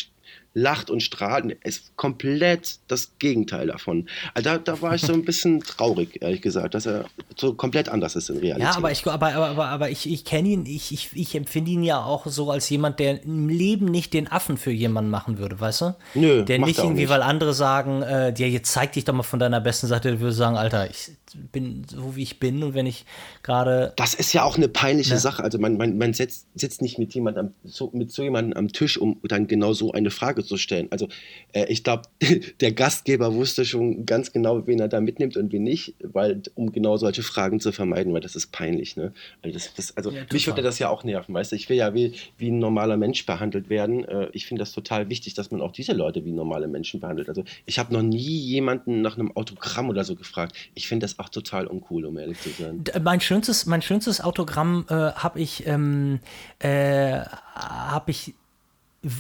[0.58, 1.56] lacht und strahlt.
[1.64, 4.08] Ist komplett das Gegenteil davon.
[4.34, 7.06] Also da, da war ich so ein bisschen traurig, ehrlich gesagt, dass er
[7.36, 8.64] so komplett anders ist in Realität.
[8.64, 11.72] Ja, aber ich, aber, aber, aber, aber ich, ich kenne ihn, ich, ich, ich empfinde
[11.72, 15.38] ihn ja auch so als jemand, der im Leben nicht den Affen für jemanden machen
[15.38, 15.96] würde, weißt du?
[16.16, 17.10] Nö, Der nicht irgendwie, nicht.
[17.10, 20.20] weil andere sagen, äh, ja, jetzt zeig dich doch mal von deiner besten Seite, der
[20.20, 23.06] würde sagen, Alter, ich bin so wie ich bin und wenn ich
[23.44, 25.44] gerade Das ist ja auch eine peinliche Sache.
[25.44, 28.68] Also man, man, man setzt, sitzt nicht mit jemandem am, so, mit so jemandem am
[28.70, 30.88] Tisch, um dann genau so eine Frage zu stellen.
[30.92, 31.08] Also
[31.54, 32.04] äh, ich glaube,
[32.62, 36.72] der Gastgeber wusste schon ganz genau, wen er da mitnimmt und wen nicht, weil um
[36.72, 38.96] genau solche Fragen zu vermeiden, weil das ist peinlich.
[38.96, 39.14] Ne?
[39.42, 41.56] Also, das, das, also Ja, mich würde das ja auch nerven, weißt du.
[41.56, 44.06] Ich will ja wie, wie ein normaler Mensch behandelt werden.
[44.06, 47.30] Äh, ich finde das total wichtig, dass man auch diese Leute wie normale Menschen behandelt.
[47.30, 50.56] Also ich habe noch nie jemanden nach einem Autogramm oder so gefragt.
[50.74, 52.84] Ich finde das auch total uncool, um ehrlich zu sein.
[53.02, 56.20] Mein schönstes, mein schönstes Autogramm äh, habe ich, ähm,
[56.60, 57.20] äh,
[57.56, 58.36] habe ich,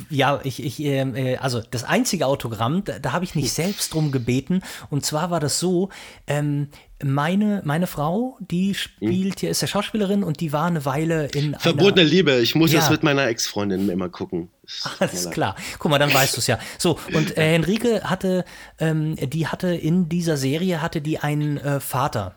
[0.10, 3.93] ja, ich, ich, ähm, äh, also das einzige Autogramm, da, da habe ich nicht selbst
[3.93, 4.62] drum gebeten.
[4.89, 5.89] Und zwar war das so,
[6.28, 6.70] ähm,
[7.04, 11.56] meine, meine Frau, die spielt hier, ist ja Schauspielerin und die war eine Weile in
[11.60, 12.80] Verbotene einer, Liebe, ich muss Ja.
[12.80, 14.50] das mit meiner Ex-Freundin immer gucken.
[15.00, 15.56] Alles klar.
[15.80, 16.58] Guck mal, dann weißt du es ja.
[16.78, 18.45] So, und äh, Henrike hatte,
[18.80, 22.36] ähm, die hatte in dieser Serie, hatte die einen äh, Vater.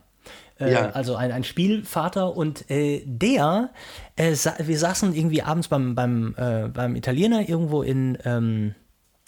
[0.59, 0.91] Äh, Ja.
[0.91, 3.71] Also ein, ein Spielvater und äh, der,
[4.17, 8.75] äh, sa wir saßen irgendwie abends beim, beim, äh, beim Italiener irgendwo in, ähm,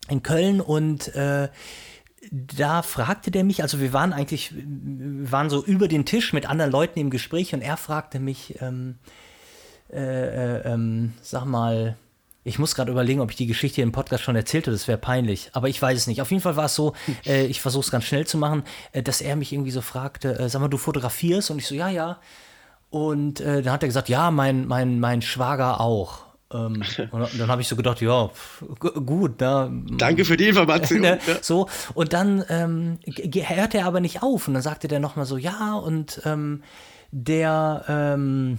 [0.09, 1.11] in Köln und
[2.31, 6.49] da fragte der mich, also wir waren eigentlich, wir waren so über den Tisch mit
[6.49, 8.99] anderen Leuten im Gespräch und er fragte mich, ähm,
[9.93, 11.97] äh, äh, ähm, sag mal,
[12.45, 14.99] ich muss gerade überlegen, ob ich die Geschichte hier im Podcast schon erzählte, das wäre
[14.99, 16.23] peinlich, aber ich weiß es nicht.
[16.23, 16.95] Auf jeden Fall war es so,
[17.27, 20.39] äh, ich versuche es ganz schnell zu machen, äh, dass er mich irgendwie so fragte,
[20.39, 21.51] äh, sag mal, du fotografierst?
[21.51, 22.19] Und ich so, ja, ja.
[22.91, 26.32] Und äh, dann hat er gesagt, ja, mein, mein, mein Schwager auch.
[26.53, 30.49] Ähm, und dann habe ich so gedacht, ja, pf, gu- gut, ne, Danke für die
[30.49, 31.01] Information.
[31.03, 31.37] ne, Ja.
[31.41, 34.49] so, und dann ähm, hörte er aber nicht auf.
[34.49, 36.63] Und dann sagte der nochmal so, ja, und ähm,
[37.11, 38.59] der, ähm,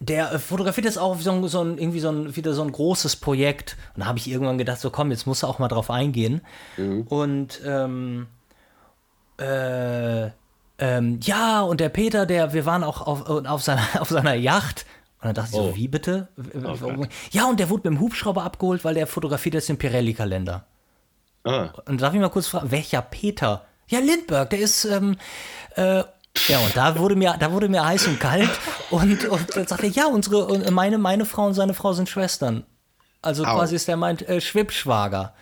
[0.00, 3.16] der äh, fotografiert jetzt auch so, so ein, irgendwie so ein, wieder so ein großes
[3.16, 3.76] Projekt.
[3.94, 6.40] Und da habe ich irgendwann gedacht, so komm, jetzt muss er auch mal drauf eingehen.
[7.08, 8.26] Und ähm,
[9.38, 10.30] äh,
[10.78, 14.84] ähm, ja, und der Peter, der, wir waren auch auf, auf, seiner, auf seiner Yacht.
[15.22, 15.74] Und dann dachte ich so, Oh.
[15.76, 16.28] wie bitte?
[16.64, 17.08] Oh Gott.
[17.30, 20.66] ja, und der wurde mit dem Hubschrauber abgeholt, weil der fotografiert jetzt den Pirelli-Kalender.
[21.44, 23.64] Ah, Und darf ich mal kurz fragen, welcher Peter?
[23.88, 25.16] Ja, Lindbergh, der ist, ähm,
[25.76, 26.02] äh,
[26.48, 28.50] ja, und da wurde mir, da wurde mir heiß und kalt
[28.90, 32.08] und, und dann sagt er, ja, unsere, und meine, meine Frau und seine Frau sind
[32.08, 32.64] Schwestern.
[33.22, 33.54] Also Au.
[33.54, 35.34] quasi ist der meint äh, Schwibschwager.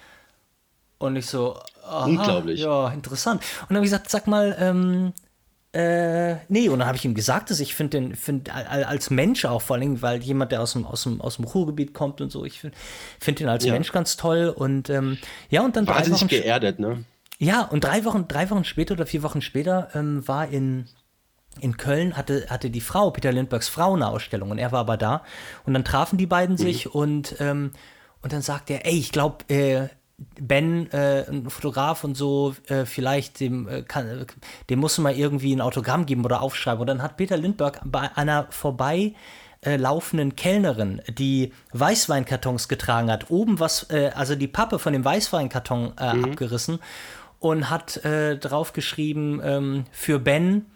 [0.98, 2.60] Und ich so, aha, Unglaublich.
[2.60, 3.40] Ja, interessant.
[3.62, 5.12] Und dann habe ich gesagt, sag mal, ähm,
[5.72, 9.44] äh, nee, und dann habe ich ihm gesagt, dass ich finde den, find, als Mensch
[9.44, 12.32] auch vor allem, weil jemand, der aus dem, aus dem, aus dem Ruhrgebiet kommt und
[12.32, 12.76] so, ich finde
[13.20, 13.72] find ihn als ja.
[13.72, 15.16] Mensch ganz toll und ähm,
[15.48, 17.04] ja, und dann drei Wochen geerdet, ne?
[17.38, 20.88] Ja, und drei Wochen, drei Wochen später oder vier Wochen später ähm, war in,
[21.60, 24.96] in Köln, hatte, hatte die Frau, Peter Lindbergs Frau, eine Ausstellung und er war aber
[24.96, 25.22] da.
[25.64, 26.58] Und dann trafen die beiden mhm.
[26.58, 27.70] sich und, ähm,
[28.22, 29.88] und dann sagt er, ey, ich glaube, äh,
[30.38, 34.26] Ben, äh, ein Fotograf und so, äh, vielleicht dem, äh, kann,
[34.68, 36.80] dem musst du mal irgendwie ein Autogramm geben oder aufschreiben.
[36.80, 39.14] Und dann hat Peter Lindbergh bei einer vorbei
[39.62, 45.04] äh, laufenden Kellnerin, die Weißweinkartons getragen hat, oben was, äh, also die Pappe von dem
[45.04, 46.24] Weißweinkarton äh, mhm.
[46.24, 46.80] abgerissen
[47.38, 50.66] und hat draufgeschrieben ähm, für Ben,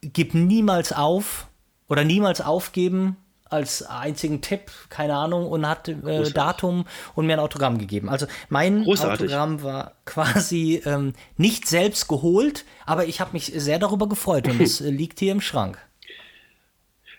[0.00, 1.46] gib niemals auf
[1.88, 3.16] oder niemals aufgeben
[3.52, 8.08] als einzigen Tipp, keine Ahnung, und hat äh, Datum und mir ein Autogramm gegeben.
[8.08, 9.26] Also mein Großartig.
[9.26, 14.60] Autogramm war quasi ähm, nicht selbst geholt, aber ich habe mich sehr darüber gefreut und
[14.60, 15.78] es äh, liegt hier im Schrank.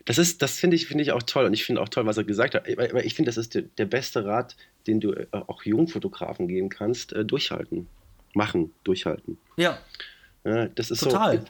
[0.05, 2.17] Das ist, das finde ich, finde ich auch toll und ich finde auch toll, was
[2.17, 2.65] er gesagt hat.
[2.67, 4.55] Weil ich finde, das ist der, der, beste Rat,
[4.85, 7.87] den du äh, auch Jungfotografen geben kannst: äh, durchhalten,
[8.33, 9.37] machen, durchhalten.
[9.55, 9.77] Ja.
[10.43, 11.45] ja das ist Total.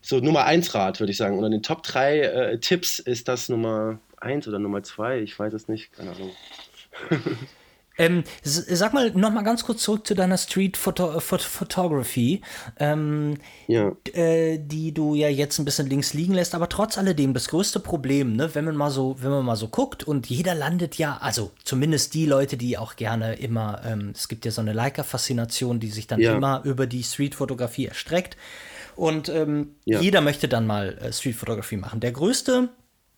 [0.00, 1.36] so, so Nummer 1 Rat, würde ich sagen.
[1.36, 5.38] Und in den Top 3 äh, Tipps ist das Nummer 1 oder Nummer 2, ich
[5.38, 6.30] weiß es nicht, keine Ahnung.
[8.00, 12.40] Ähm, sag mal noch mal ganz kurz zurück zu deiner Street Photo Photography,
[12.78, 13.92] ähm, ja.
[14.14, 17.78] äh, die du ja jetzt ein bisschen links liegen lässt, aber trotz alledem das größte
[17.78, 21.18] Problem, ne, wenn man mal so, wenn man mal so guckt und jeder landet ja,
[21.20, 25.78] also zumindest die Leute, die auch gerne immer, ähm, es gibt ja so eine Leica-Faszination,
[25.78, 26.34] die sich dann ja.
[26.34, 28.38] immer über die Street-Fotografie erstreckt
[28.96, 30.00] und ähm, ja.
[30.00, 32.00] jeder möchte dann mal äh, Street-Fotografie machen.
[32.00, 32.70] Der größte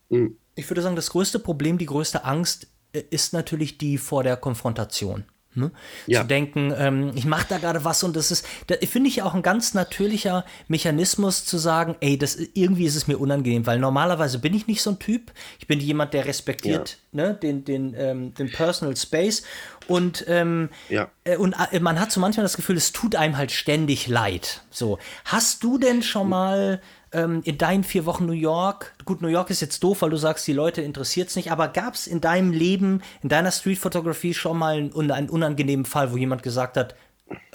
[0.09, 4.23] mhm ich würde sagen, das größte Problem, die größte Angst äh, ist natürlich die vor
[4.23, 5.25] der Konfrontation.
[5.55, 5.71] Ne?
[6.07, 6.23] Ja.
[6.23, 9.35] Zu denken, ähm, ich mache da gerade was und das ist, da finde ich auch
[9.35, 14.39] ein ganz natürlicher Mechanismus zu sagen, ey, das irgendwie ist es mir unangenehm, weil normalerweise
[14.39, 15.31] bin ich nicht so ein Typ.
[15.59, 17.27] Ich bin jemand, der respektiert ja.
[17.27, 19.43] ne, den, den, ähm, den Personal Space
[19.89, 21.11] und, ähm, ja.
[21.25, 24.63] äh, und äh, man hat so manchmal das Gefühl, es tut einem halt ständig leid.
[24.71, 26.81] So, hast du denn schon mal
[27.13, 30.17] ähm, in deinen vier Wochen New York, gut, New York ist jetzt doof, weil du
[30.17, 34.35] sagst, die Leute interessiert es nicht, aber gab es in deinem Leben, in deiner Street-Fotografie
[34.35, 36.95] schon mal einen, einen, unangenehmen Fall, wo jemand gesagt hat,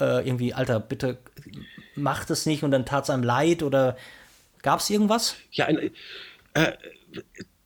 [0.00, 1.18] äh, irgendwie, Alter, bitte
[1.94, 3.96] mach das nicht und dann tat es einem leid oder
[4.62, 5.36] gab es irgendwas?
[5.50, 5.90] Ja, ein,
[6.54, 6.72] äh,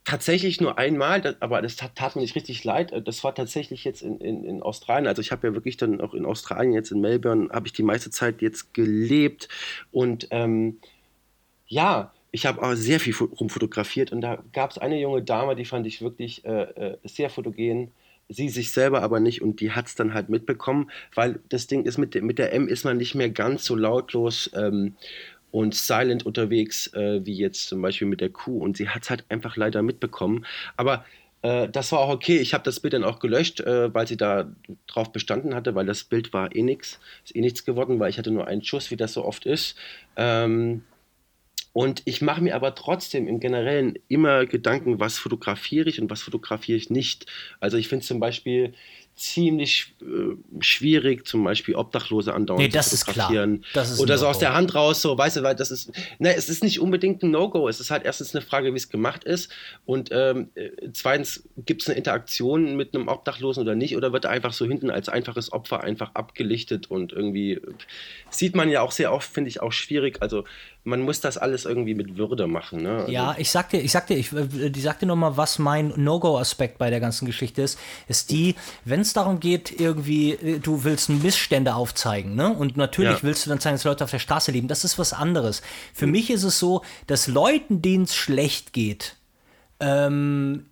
[0.05, 2.93] tatsächlich nur einmal, aber das tat, tat, mir nicht richtig leid.
[3.07, 5.07] Das war tatsächlich jetzt in, in, in Australien.
[5.07, 7.83] Also ich habe ja wirklich dann auch in Australien, jetzt in Melbourne, habe ich die
[7.83, 9.49] meiste Zeit jetzt gelebt
[9.91, 10.81] und ähm,
[11.73, 15.65] ja, ich habe auch sehr viel rumfotografiert und da gab es eine junge Dame, die
[15.65, 17.93] fand ich wirklich äh, äh, sehr fotogen.
[18.29, 21.85] Sie sich selber aber nicht und die hat es dann halt mitbekommen, weil das Ding
[21.85, 24.97] ist, mit, mit der M ist man nicht mehr ganz so lautlos ähm,
[25.51, 29.11] und silent unterwegs äh, wie jetzt zum Beispiel mit der Q und sie hat es
[29.11, 30.45] halt einfach leider mitbekommen.
[30.77, 31.07] Aber
[31.41, 32.37] äh, das war auch okay.
[32.37, 34.51] Ich habe das Bild dann auch gelöscht, äh, weil sie da
[34.87, 38.19] drauf bestanden hatte, weil das Bild war eh nichts, ist eh nichts geworden, weil ich
[38.19, 39.77] hatte nur einen Schuss, wie das so oft ist.
[40.17, 40.83] Ähm,
[41.73, 46.23] und ich mache mir aber trotzdem im Generellen immer Gedanken, was fotografiere ich und was
[46.23, 47.27] fotografiere ich nicht.
[47.61, 48.75] Also ich finde zum Beispiel
[49.15, 53.57] ziemlich äh, schwierig, zum Beispiel Obdachlose andauernd nee, das zu fotografieren.
[53.57, 53.83] Ist klar.
[53.83, 56.35] Das ist Oder so aus der Hand raus, so, weißt du, weil das ist, ne,
[56.35, 57.69] es ist nicht unbedingt ein No-Go.
[57.69, 59.53] Es ist halt erstens eine Frage, wie es gemacht ist.
[59.85, 63.97] Und ähm, äh, zweitens, gibt es eine Interaktion mit einem Obdachlosen oder nicht?
[63.97, 67.61] Oder wird er einfach so hinten als einfaches Opfer einfach abgelichtet und irgendwie
[68.31, 70.23] sieht man ja auch sehr oft, finde ich auch schwierig.
[70.23, 70.45] Also
[70.85, 72.83] man muss das alles irgendwie mit Würde machen.
[72.83, 72.97] Ne?
[72.99, 75.59] Also ja, ich sag dir, ich sag dir, ich, äh, die sagte noch mal, was
[75.59, 77.79] mein No-Go-Aspekt bei der ganzen Geschichte ist,
[78.09, 82.53] ist die, wenn es darum geht, irgendwie, äh, du willst Missstände aufzeigen, ne?
[82.53, 83.23] Und natürlich ja.
[83.23, 84.67] willst du dann zeigen, dass Leute auf der Straße leben.
[84.67, 85.63] Das ist was anderes.
[85.95, 86.13] Für mhm.
[86.13, 89.17] mich ist es so, dass Leuten, denen es schlecht geht,
[89.83, 90.67] ähm,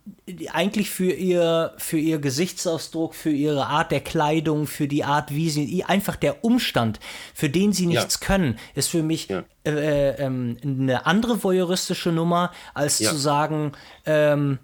[0.53, 5.49] eigentlich für ihr, für ihr Gesichtsausdruck, für ihre Art der Kleidung, für die Art, wie
[5.49, 7.01] sie, einfach der Umstand,
[7.33, 8.25] für den sie nichts ja.
[8.25, 9.43] können, ist für mich ja.
[9.65, 13.09] äh, äh, eine andere voyeuristische Nummer, als ja.
[13.09, 13.73] zu sagen,
[14.05, 14.59] ähm,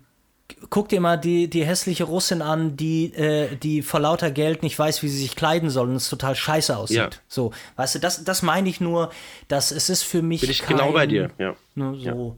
[0.69, 4.79] guck dir mal die, die hässliche Russin an, die, äh, die vor lauter Geld nicht
[4.79, 6.97] weiß, wie sie sich kleiden soll und es total scheiße aussieht.
[6.97, 7.09] Ja.
[7.27, 9.11] So, weißt du, das, das meine ich nur,
[9.49, 10.39] dass es ist für mich.
[10.39, 11.57] Bin ich kein, genau bei dir, ja.
[11.75, 12.37] Ne, so.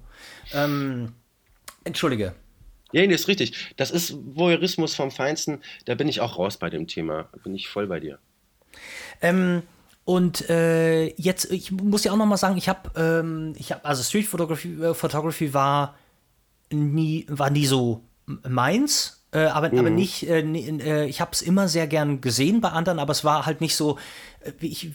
[0.51, 0.66] Ja.
[0.66, 1.14] Ähm,
[1.90, 2.34] Entschuldige.
[2.92, 3.74] Ja, nee, ist richtig.
[3.78, 5.62] Das ist Voyeurismus vom Feinsten.
[5.86, 7.30] Da bin ich auch raus bei dem Thema.
[7.44, 8.18] Bin ich voll bei dir.
[9.22, 9.62] Ähm,
[10.06, 13.86] und äh, jetzt, ich muss ja auch noch mal sagen, ich habe, ähm, ich habe,
[13.86, 15.96] also Street Photography, äh, Photography war
[16.72, 19.24] nie, war nie so meins.
[19.32, 19.80] Äh, aber, mhm.
[19.80, 23.24] aber nicht, äh, äh, ich habe es immer sehr gern gesehen bei anderen, aber es
[23.24, 24.00] war halt nicht so,
[24.42, 24.94] äh, ich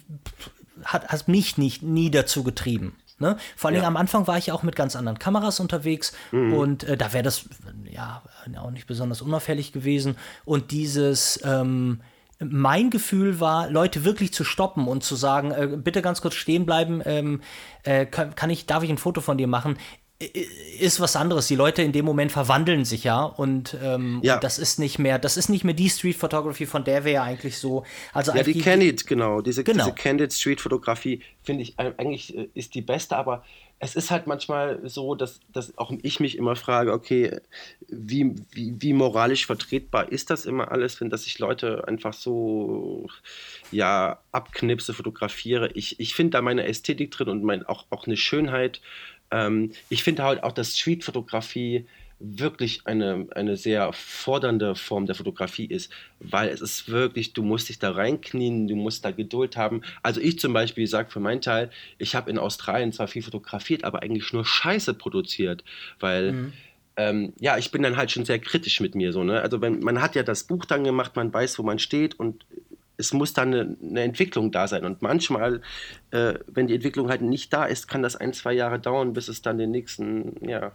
[0.82, 2.96] hat, hat mich nicht nie dazu getrieben.
[3.18, 3.36] Ne?
[3.56, 3.86] Vor allem ja.
[3.86, 6.54] am Anfang war ich auch mit ganz anderen Kameras unterwegs mhm.
[6.54, 7.44] und äh, da wäre das
[7.88, 8.22] ja
[8.60, 10.16] auch nicht besonders unauffällig gewesen.
[10.44, 12.00] Und dieses ähm,
[12.40, 16.66] mein Gefühl war, Leute wirklich zu stoppen und zu sagen, äh, bitte ganz kurz stehen
[16.66, 17.40] bleiben, ähm,
[17.84, 19.78] äh, kann, ich, darf ich ein Foto von dir machen?
[20.18, 21.48] Ist was anderes.
[21.48, 24.34] Die Leute in dem Moment verwandeln sich ja und, ähm, ja.
[24.34, 27.12] und das ist nicht mehr, das ist nicht mehr die Street Photography, von der wir
[27.12, 27.84] ja eigentlich so.
[28.12, 29.40] Also ja, die, die Candid, genau.
[29.40, 29.84] Diese, genau.
[29.84, 33.44] diese Candid Street Fotografie finde ich eigentlich äh, ist die beste, aber
[33.80, 37.40] es ist halt manchmal so, dass, dass auch ich mich immer frage, okay,
[37.88, 43.08] wie, wie, wie moralisch vertretbar ist das immer alles, wenn dass ich Leute einfach so
[43.70, 45.70] ja abknipse, fotografiere.
[45.72, 48.80] Ich, ich finde da meine Ästhetik drin und mein, auch, auch eine Schönheit
[49.34, 51.86] ähm, ich finde halt auch, dass Street-Fotografie
[52.20, 57.68] wirklich eine, eine sehr fordernde Form der Fotografie ist, weil es ist wirklich, du musst
[57.68, 59.82] dich da reinknien, du musst da Geduld haben.
[60.04, 63.82] Also ich zum Beispiel sage für meinen Teil, ich habe in Australien zwar viel fotografiert,
[63.82, 65.64] aber eigentlich nur Scheiße produziert,
[65.98, 66.52] weil mhm.
[66.96, 69.24] ähm, ja, ich bin dann halt schon sehr kritisch mit mir so.
[69.24, 69.40] Ne?
[69.40, 72.46] Also wenn, man hat ja das Buch dann gemacht, man weiß, wo man steht und
[72.96, 74.84] es muss dann eine, eine, Entwicklung da sein.
[74.84, 75.60] Und manchmal,
[76.10, 79.28] äh, wenn die Entwicklung halt nicht da ist, kann das ein, zwei Jahre dauern, bis
[79.28, 80.72] es dann den nächsten ja,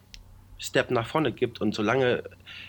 [0.58, 1.62] Step nach vorne gibt.
[1.62, 2.24] Und solange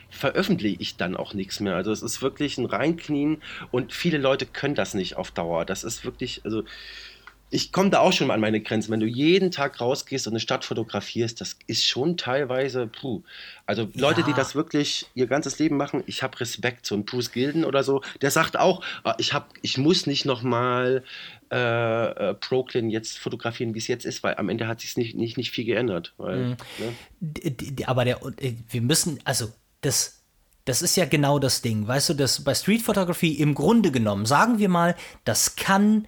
[0.08, 1.74] veröffentliche ich dann auch nichts mehr.
[1.74, 5.64] Also es ist wirklich ein Reinknien und viele Leute können das nicht auf Dauer.
[5.64, 6.64] Das ist wirklich, also
[7.50, 8.92] ich komme da auch schon mal an meine Grenzen.
[8.92, 13.22] Wenn du jeden Tag rausgehst und eine Stadt fotografierst, das ist schon teilweise, puh.
[13.66, 14.26] Also Leute, ja.
[14.28, 16.86] die das wirklich ihr ganzes Leben machen, ich habe Respekt.
[16.86, 20.24] So ein Bruce Gilden oder so, der sagt auch, ah, ich, hab, ich muss nicht
[20.24, 21.02] nochmal
[21.50, 25.16] äh, äh, Brooklyn jetzt fotografieren, wie es jetzt ist, weil am Ende hat sich nicht,
[25.16, 26.14] nicht, nicht viel geändert.
[26.18, 26.56] Weil, mhm.
[27.18, 27.86] ne?
[27.86, 30.18] Aber der, äh, wir müssen, also das
[30.66, 31.88] das ist ja genau das Ding.
[31.88, 34.94] Weißt du, das bei Street Photography im Grunde genommen, sagen wir mal,
[35.24, 36.06] das kann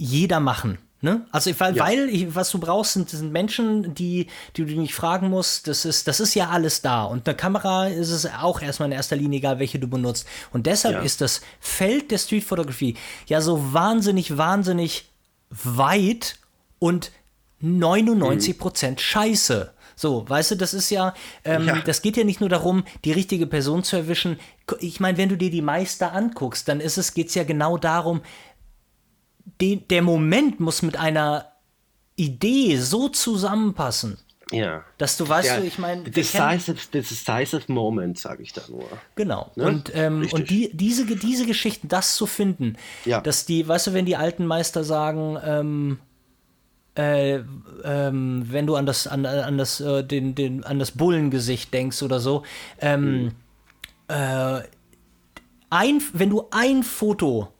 [0.00, 0.78] jeder machen.
[1.02, 1.26] Ne?
[1.32, 1.84] Also weil, ja.
[1.84, 4.26] weil was du brauchst, sind, sind Menschen, die,
[4.56, 5.66] die du nicht fragen musst.
[5.66, 7.04] Das ist, das ist ja alles da.
[7.04, 10.26] Und eine Kamera ist es auch erstmal in erster Linie egal, welche du benutzt.
[10.52, 11.00] Und deshalb ja.
[11.00, 12.96] ist das Feld der Streetfotografie
[13.26, 15.10] ja so wahnsinnig, wahnsinnig
[15.48, 16.36] weit
[16.78, 17.12] und
[17.60, 19.02] 99 Prozent mhm.
[19.02, 19.72] Scheiße.
[19.96, 21.12] So, weißt du, das ist ja,
[21.44, 24.40] ähm, ja, das geht ja nicht nur darum, die richtige Person zu erwischen.
[24.78, 28.22] Ich meine, wenn du dir die Meister anguckst, dann ist es, geht's ja genau darum,
[29.60, 31.52] den, der Moment muss mit einer
[32.16, 34.18] Idee so zusammenpassen.
[34.52, 34.84] Ja.
[34.98, 36.04] Dass du weißt, ja, ich meine.
[36.04, 38.84] Decisive, decisive Moment, sage ich da nur.
[39.14, 39.52] Genau.
[39.54, 39.64] Ne?
[39.64, 43.20] Und, ähm, und die, diese, diese Geschichten, das zu finden, ja.
[43.20, 45.98] dass die, weißt du, wenn die alten Meister sagen, ähm,
[46.96, 47.42] äh,
[47.84, 52.02] ähm, wenn du an das, an, an das, äh, den, den, an das Bullengesicht denkst
[52.02, 52.42] oder so,
[52.80, 53.32] ähm, mhm.
[54.08, 54.62] äh,
[55.70, 57.52] ein, wenn du ein Foto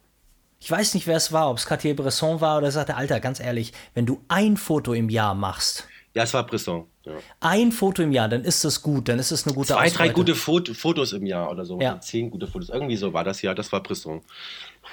[0.61, 3.73] ich weiß nicht, wer es war, ob es Cartier-Bresson war oder sagte, Alter, ganz ehrlich,
[3.95, 5.89] wenn du ein Foto im Jahr machst.
[6.15, 6.87] Ja, es war Bresson.
[7.05, 7.13] Ja.
[7.41, 9.97] Ein Foto im Jahr, dann ist das gut, dann ist es eine gute Zwei, Ausbeute.
[9.97, 11.81] drei gute Fot Fotos im Jahr oder so.
[11.81, 11.99] Ja.
[12.01, 12.69] Zehn gute Fotos.
[12.69, 14.21] Irgendwie so war das ja, das war Bresson.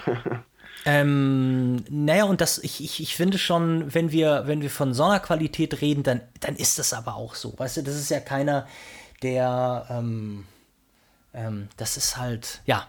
[0.86, 5.82] ähm, naja, und das, ich, ich, ich finde schon, wenn wir, wenn wir von Sonderqualität
[5.82, 7.58] reden, dann, dann ist das aber auch so.
[7.58, 8.68] Weißt du, das ist ja keiner,
[9.22, 10.46] der, ähm,
[11.34, 12.88] ähm, das ist halt, ja,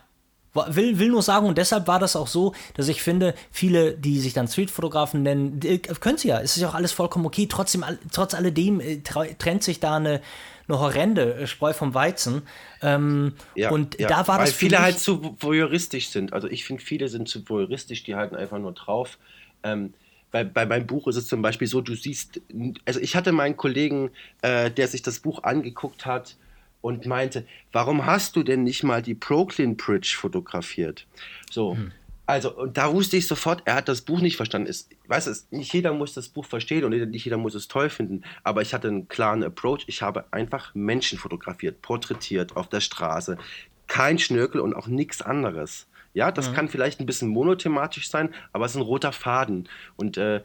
[0.68, 4.18] Will, will nur sagen, und deshalb war das auch so, dass ich finde, viele, die
[4.18, 5.60] sich dann Streetfotografen nennen,
[6.00, 7.46] können sie ja, es ist ja auch alles vollkommen okay.
[7.48, 10.20] Trotzdem, trotz alledem äh, trennt sich da eine,
[10.68, 12.42] eine horrende äh, Spreu vom Weizen.
[12.82, 14.54] Ähm, ja, und ja, da war weil das.
[14.54, 16.32] viele halt zu voyeuristisch sind.
[16.32, 19.18] Also ich finde, viele sind zu voyeuristisch, die halten einfach nur drauf.
[19.62, 19.94] Ähm,
[20.30, 22.40] bei, bei meinem Buch ist es zum Beispiel so, du siehst,
[22.84, 24.10] also ich hatte meinen Kollegen,
[24.42, 26.36] äh, der sich das Buch angeguckt hat,
[26.80, 31.06] und meinte, warum hast du denn nicht mal die Brooklyn Bridge fotografiert?
[31.50, 31.76] So.
[31.76, 31.92] Hm.
[32.26, 34.70] Also, und da wusste ich sofort, er hat das Buch nicht verstanden.
[34.70, 37.88] Ich weiß es, nicht jeder muss das Buch verstehen und nicht jeder muss es toll
[37.88, 39.84] finden, aber ich hatte einen klaren Approach.
[39.86, 43.38] Ich habe einfach Menschen fotografiert, porträtiert auf der Straße.
[43.86, 45.86] Kein Schnörkel und auch nichts anderes.
[46.12, 46.54] Ja, das mhm.
[46.54, 49.66] kann vielleicht ein bisschen monothematisch sein, aber es ist ein roter Faden.
[49.96, 50.42] Und äh,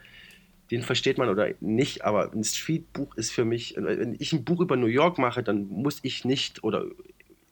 [0.73, 4.59] den versteht man oder nicht, aber ein Streetbuch ist für mich, wenn ich ein Buch
[4.59, 6.85] über New York mache, dann muss ich nicht oder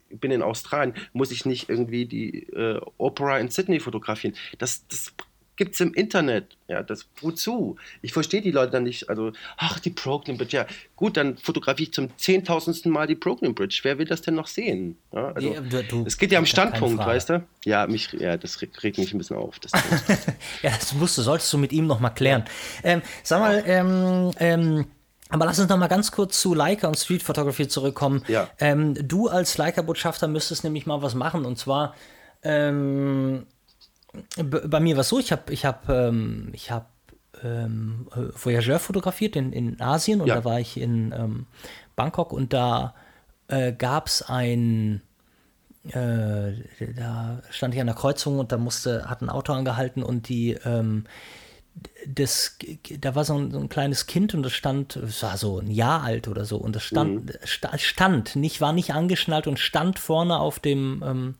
[0.09, 4.36] bin in Australien, muss ich nicht irgendwie die äh, Opera in Sydney fotografieren.
[4.57, 5.13] Das, das
[5.62, 6.57] gibt es im Internet.
[6.68, 7.76] Ja, das, wozu?
[8.01, 9.12] Ich verstehe die Leute dann nicht.
[9.12, 10.57] Also, ach, die Brooklyn Bridge.
[10.57, 13.82] Ja, gut, dann fotografiere ich zum zehntausendsten Mal die Brooklyn Bridge.
[13.84, 14.97] Wer will das denn noch sehen?
[15.14, 15.53] Ja, also,
[16.03, 17.43] es geht ja am Standpunkt, weißt du?
[17.64, 19.59] Ja, mich, ja, das regt mich ein bisschen auf.
[19.59, 19.72] Das
[20.64, 22.45] ja, das musst du, solltest du mit ihm noch mal klären.
[22.84, 24.86] Ähm, sag mal, ähm, ähm,
[25.30, 28.24] aber lass uns noch mal ganz kurz zu Leica und Street Photography zurückkommen.
[28.28, 28.49] Ja.
[28.57, 31.93] Ähm, du als Leica-Botschafter müsstest nämlich mal was machen und zwar
[32.41, 33.45] ähm,
[34.38, 36.89] bei mir war es so, ich habe ich hab, ähm, ich hab,
[37.43, 40.36] ähm, Voyageur fotografiert in, in Asien und ja.
[40.36, 41.47] da war ich in ähm,
[41.95, 42.93] Bangkok und da
[43.47, 45.01] äh, gab es ein,
[45.89, 46.51] äh,
[46.95, 50.51] da stand ich an der Kreuzung und da musste, hat ein Auto angehalten und die,
[50.66, 51.05] ähm,
[52.05, 52.57] das,
[52.99, 55.72] da war so ein, so ein, kleines Kind und das stand, es war so ein
[55.72, 57.78] Jahr alt oder so und das stand, mhm.
[57.78, 61.36] stand, nicht, war nicht angeschnallt und stand vorne auf dem, ähm,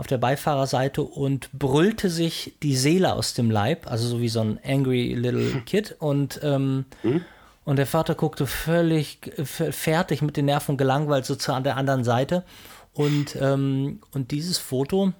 [0.00, 4.40] auf der Beifahrerseite und brüllte sich die Seele aus dem Leib, also so wie so
[4.40, 5.94] ein angry little kid.
[5.98, 7.22] Und ähm, mhm.
[7.66, 12.02] und der Vater guckte völlig fertig mit den Nerven gelangweilt so zu an der anderen
[12.02, 12.44] Seite.
[12.94, 15.12] Und ähm, und dieses Foto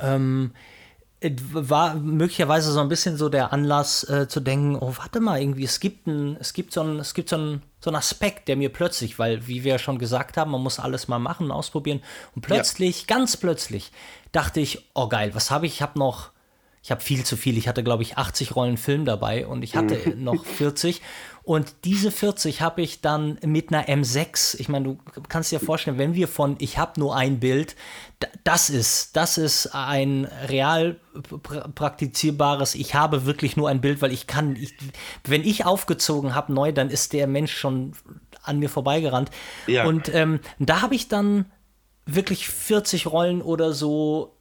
[0.00, 0.52] ähm,
[1.52, 5.64] war möglicherweise so ein bisschen so der Anlass äh, zu denken, oh, warte mal, irgendwie,
[5.64, 8.56] es gibt ein, es gibt so ein, es gibt so ein, so ein Aspekt, der
[8.56, 12.02] mir plötzlich, weil, wie wir ja schon gesagt haben, man muss alles mal machen, ausprobieren.
[12.34, 13.16] Und plötzlich, ja.
[13.16, 13.92] ganz plötzlich,
[14.32, 15.74] dachte ich, oh geil, was habe ich?
[15.74, 16.30] Ich habe noch,
[16.82, 17.56] ich habe viel zu viel.
[17.56, 20.22] Ich hatte, glaube ich, 80 Rollen Film dabei und ich hatte mhm.
[20.22, 21.00] noch 40.
[21.44, 24.58] Und diese 40 habe ich dann mit einer M6.
[24.58, 27.76] Ich meine, du kannst dir vorstellen, wenn wir von ich habe nur ein Bild,
[28.44, 30.98] das ist, das ist ein real
[31.74, 34.74] praktizierbares, ich habe wirklich nur ein Bild, weil ich kann, ich,
[35.24, 37.92] wenn ich aufgezogen habe neu, dann ist der Mensch schon
[38.42, 39.30] an mir vorbeigerannt.
[39.66, 39.84] Ja.
[39.84, 41.44] Und ähm, da habe ich dann
[42.06, 44.38] wirklich 40 Rollen oder so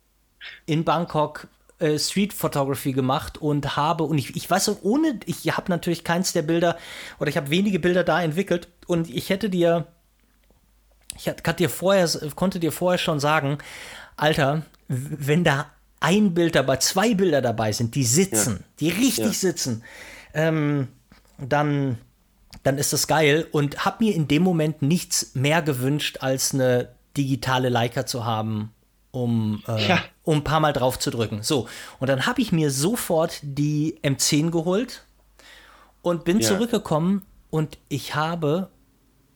[0.65, 1.47] in Bangkok
[1.83, 6.31] äh, Street Photography gemacht und habe, und ich, ich weiß, ohne, ich habe natürlich keins
[6.31, 6.77] der Bilder
[7.19, 9.87] oder ich habe wenige Bilder da entwickelt und ich hätte dir,
[11.17, 13.57] ich hatte dir vorher, konnte dir vorher schon sagen,
[14.15, 18.65] Alter, wenn da ein Bild dabei, zwei Bilder dabei sind, die sitzen, ja.
[18.79, 19.33] die richtig ja.
[19.33, 19.83] sitzen,
[20.33, 20.87] ähm,
[21.37, 21.97] dann,
[22.63, 26.95] dann ist das geil und habe mir in dem Moment nichts mehr gewünscht, als eine
[27.17, 28.73] digitale Leica zu haben,
[29.13, 30.03] um, äh, ja.
[30.23, 31.43] um ein paar Mal drauf zu drücken.
[31.43, 31.67] So,
[31.99, 35.05] und dann habe ich mir sofort die M10 geholt
[36.01, 36.47] und bin ja.
[36.47, 38.69] zurückgekommen und ich habe,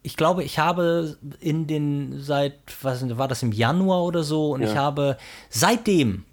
[0.02, 4.62] ich glaube, ich habe in den, seit, was war das im Januar oder so, und
[4.62, 4.72] ja.
[4.72, 5.18] ich habe
[5.50, 6.26] seitdem,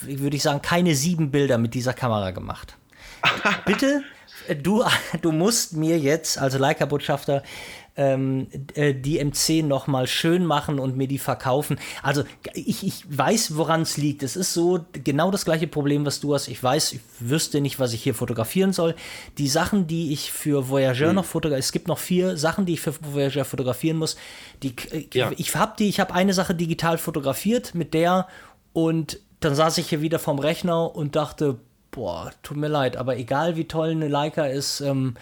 [0.00, 2.78] würde ich sagen, keine sieben Bilder mit dieser Kamera gemacht.
[3.66, 4.02] Bitte,
[4.62, 4.84] du,
[5.20, 7.42] du musst mir jetzt, also Leica-Botschafter,
[7.98, 11.78] ähm, äh, die M10 nochmal schön machen und mir die verkaufen.
[12.00, 12.22] Also
[12.54, 14.22] ich, ich weiß, woran es liegt.
[14.22, 16.46] Es ist so genau das gleiche Problem, was du hast.
[16.46, 18.94] Ich weiß, ich wüsste nicht, was ich hier fotografieren soll.
[19.36, 21.16] Die Sachen, die ich für Voyageur mhm.
[21.16, 24.16] noch fotografiere, es gibt noch vier Sachen, die ich für Voyageur fotografieren muss.
[24.62, 25.32] Die, äh, ja.
[25.36, 28.28] Ich habe die, ich habe eine Sache digital fotografiert mit der
[28.72, 31.58] und dann saß ich hier wieder vorm Rechner und dachte,
[31.90, 35.14] boah, tut mir leid, aber egal wie toll eine Leica ist, ähm,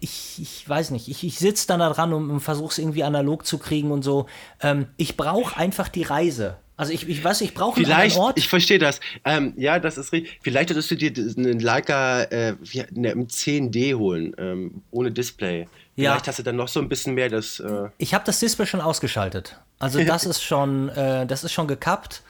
[0.00, 3.04] ich, ich weiß nicht, ich, ich sitze dann da dran und, und versuche es irgendwie
[3.04, 4.26] analog zu kriegen und so.
[4.60, 6.56] Ähm, ich brauche einfach die Reise.
[6.76, 8.38] Also ich, ich weiß, ich brauche einen Vielleicht, Ort.
[8.38, 9.00] Ich verstehe das.
[9.26, 10.38] Ähm, ja, das ist richtig.
[10.40, 12.54] Vielleicht solltest du dir einen Leica äh,
[12.96, 15.68] eine M10D holen, ähm, ohne Display.
[15.96, 16.12] Ja.
[16.12, 17.60] Vielleicht hast du dann noch so ein bisschen mehr das.
[17.60, 19.60] Äh ich habe das Display schon ausgeschaltet.
[19.78, 22.22] Also das ist schon, äh, das ist schon gekappt.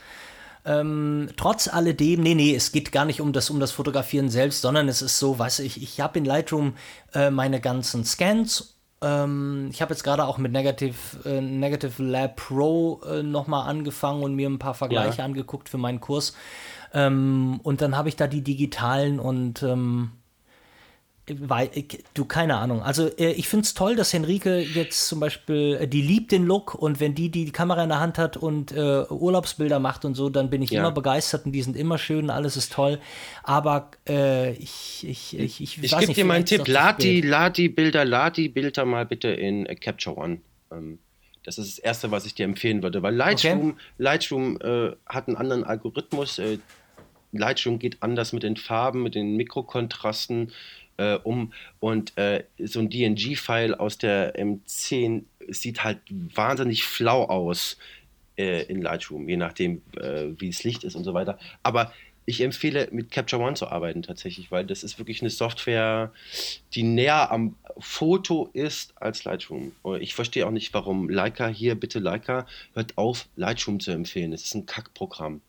[0.64, 4.60] Ähm, trotz alledem, nee, nee, es geht gar nicht um das, um das Fotografieren selbst,
[4.60, 6.74] sondern es ist so, weiß ich, ich habe in Lightroom
[7.14, 8.76] äh, meine ganzen Scans.
[9.02, 10.94] Ähm, ich habe jetzt gerade auch mit Negative,
[11.24, 15.24] äh, Negative Lab Pro äh, nochmal angefangen und mir ein paar Vergleiche ja.
[15.24, 16.34] angeguckt für meinen Kurs.
[16.92, 20.12] Ähm, und dann habe ich da die digitalen und ähm,
[21.38, 21.70] weil,
[22.14, 22.82] du, keine Ahnung.
[22.82, 26.46] Also äh, ich finde es toll, dass Henrike jetzt zum Beispiel, äh, die liebt den
[26.46, 30.14] Look und wenn die die Kamera in der Hand hat und äh, Urlaubsbilder macht und
[30.14, 30.80] so, dann bin ich ja.
[30.80, 32.98] immer begeistert und die sind immer schön, alles ist toll.
[33.42, 37.68] Aber äh, ich, ich, ich, ich, ich gebe dir meinen Tipp, lad die, lad die
[37.68, 40.40] Bilder, lad die Bilder mal bitte in äh, Capture One.
[40.72, 40.98] Ähm,
[41.44, 43.80] das ist das Erste, was ich dir empfehlen würde, weil Lightroom, okay.
[43.98, 46.40] Lightroom äh, hat einen anderen Algorithmus.
[47.32, 50.52] Lightroom geht anders mit den Farben, mit den Mikrokontrasten
[51.00, 57.78] äh, um und äh, so ein DNG-File aus der M10 sieht halt wahnsinnig flau aus
[58.36, 61.38] äh, in Lightroom, je nachdem, äh, wie das Licht ist und so weiter.
[61.62, 61.92] Aber
[62.26, 66.12] ich empfehle, mit Capture One zu arbeiten tatsächlich, weil das ist wirklich eine Software,
[66.74, 69.72] die näher am Foto ist als Lightroom.
[70.00, 74.30] Ich verstehe auch nicht, warum Leica hier, bitte Leica, hört auf, Lightroom zu empfehlen.
[74.30, 75.40] Das ist ein Kackprogramm.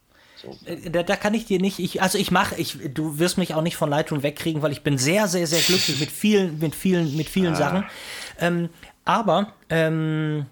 [0.42, 0.58] So.
[0.66, 3.54] Äh, da, da, kann ich dir nicht, ich, also ich mache, ich, du wirst mich
[3.54, 6.76] auch nicht von Lightroom wegkriegen, weil ich bin sehr, sehr, sehr glücklich mit vielen, mit
[6.76, 7.58] vielen, mit vielen ah.
[7.58, 7.86] Sachen.
[8.40, 8.70] Ähm,
[9.06, 10.46] aber ähm,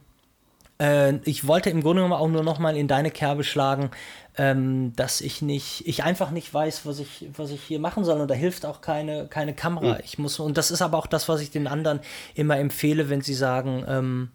[0.82, 3.92] äh, ich wollte im Grunde genommen auch nur noch mal in deine Kerbe schlagen,
[4.38, 8.22] ähm, dass ich nicht, ich einfach nicht weiß, was ich, was ich hier machen soll.
[8.22, 9.96] Und da hilft auch keine, keine Kamera.
[9.96, 10.02] Mhm.
[10.04, 12.00] Ich muss, und das ist aber auch das, was ich den anderen
[12.36, 14.30] immer empfehle, wenn sie sagen, ähm,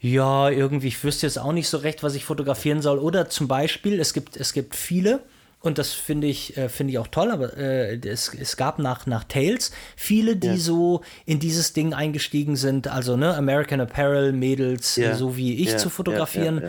[0.00, 2.98] Ja, irgendwie, ich wüsste jetzt auch nicht so recht, was ich fotografieren soll.
[2.98, 5.20] Oder zum Beispiel, es gibt, es gibt viele,
[5.62, 9.06] und das finde ich, äh, finde ich auch toll, aber äh, es, es gab nach,
[9.06, 10.56] nach Tales viele, die ja.
[10.56, 15.14] so in dieses Ding eingestiegen sind, also ne, American Apparel, Mädels, ja.
[15.14, 15.76] so wie ich ja.
[15.76, 16.62] zu fotografieren.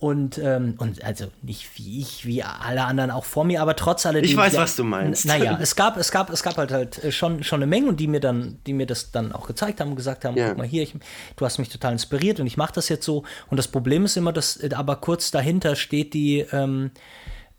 [0.00, 4.04] Und, ähm, und also nicht wie ich, wie alle anderen auch vor mir, aber trotz
[4.04, 4.28] alledem.
[4.28, 5.24] Ich weiß, was du meinst.
[5.24, 8.00] Naja, es gab, es gab, es gab halt halt äh, schon, schon eine Menge und
[8.00, 10.66] die mir dann, die mir das dann auch gezeigt haben und gesagt haben, guck mal
[10.66, 10.94] hier, ich,
[11.36, 13.22] du hast mich total inspiriert und ich mache das jetzt so.
[13.48, 16.90] Und das Problem ist immer, dass äh, aber kurz dahinter steht die, ähm,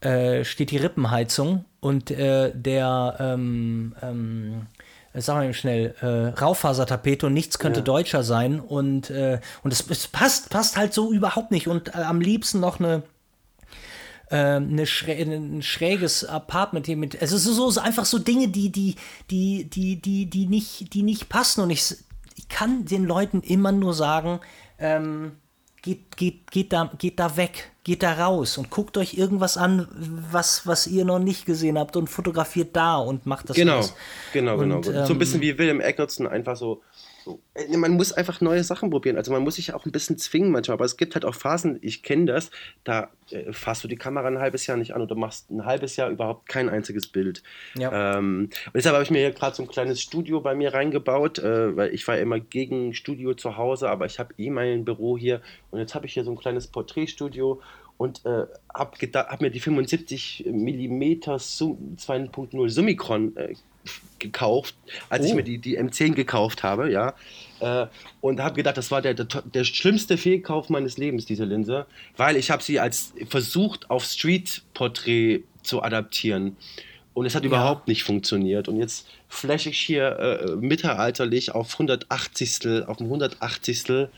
[0.05, 4.67] äh, steht die Rippenheizung und äh, der, ähm, ähm,
[5.15, 7.85] sagen wir mal schnell, äh, Raufasertapete und nichts könnte ja.
[7.85, 12.03] deutscher sein und, äh, und es, es, passt, passt halt so überhaupt nicht und äh,
[12.03, 13.01] am liebsten noch eine
[14.29, 17.19] äh, eine schrä ein schräges Apartment hier mit.
[17.19, 18.95] Also so, so einfach so Dinge, die, die,
[19.31, 21.61] die, die, die, die nicht, die nicht passen.
[21.61, 21.95] Und ich,
[22.35, 24.39] ich kann den Leuten immer nur sagen,
[24.79, 25.33] ähm,
[25.81, 29.87] geht, geht, geht, da, geht da weg, geht da raus und guckt euch irgendwas an,
[30.31, 33.55] was, was ihr noch nicht gesehen habt und fotografiert da und macht das.
[33.55, 33.93] Genau, aus.
[34.33, 34.77] genau, genau.
[34.77, 36.81] Und, ähm, so ein bisschen wie William Eggertson, einfach so
[37.75, 39.17] man muss einfach neue Sachen probieren.
[39.17, 40.75] Also man muss sich auch ein bisschen zwingen manchmal.
[40.75, 42.51] Aber es gibt halt auch Phasen, ich kenne das,
[42.83, 45.95] da äh, fasst du die Kamera ein halbes Jahr nicht an oder machst ein halbes
[45.95, 47.43] Jahr überhaupt kein einziges Bild.
[47.77, 48.17] Ja.
[48.17, 51.75] Ähm, deshalb habe ich mir hier gerade so ein kleines Studio bei mir reingebaut, äh,
[51.75, 55.41] weil ich war immer gegen Studio zu Hause, aber ich habe eh mein Büro hier
[55.71, 57.61] und jetzt habe ich hier so ein kleines Porträtstudio
[57.97, 63.55] und äh, habe hab mir die 75 mm 2.0 Summicron äh,
[64.19, 64.75] gekauft,
[65.09, 65.27] als oh.
[65.29, 67.13] ich mir die, die M10 gekauft habe, ja.
[67.59, 67.87] Äh,
[68.21, 71.85] und habe gedacht, das war der, der, der, schlimmste Fehlkauf meines Lebens, diese Linse,
[72.17, 76.57] weil ich habe sie als versucht auf Street-Porträt zu adaptieren.
[77.13, 77.47] Und es hat ja.
[77.47, 78.67] überhaupt nicht funktioniert.
[78.67, 82.87] Und jetzt flashe ich hier äh, mittelalterlich auf 180.
[82.87, 84.09] auf dem 180.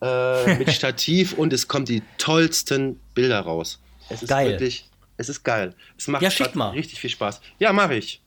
[0.00, 3.80] Äh, mit Stativ und es kommen die tollsten Bilder raus.
[4.08, 4.52] Es ist geil.
[4.52, 5.74] wirklich, es ist geil.
[5.98, 6.70] Es macht ja, mal.
[6.70, 7.40] richtig viel Spaß.
[7.58, 8.22] Ja, mache ich.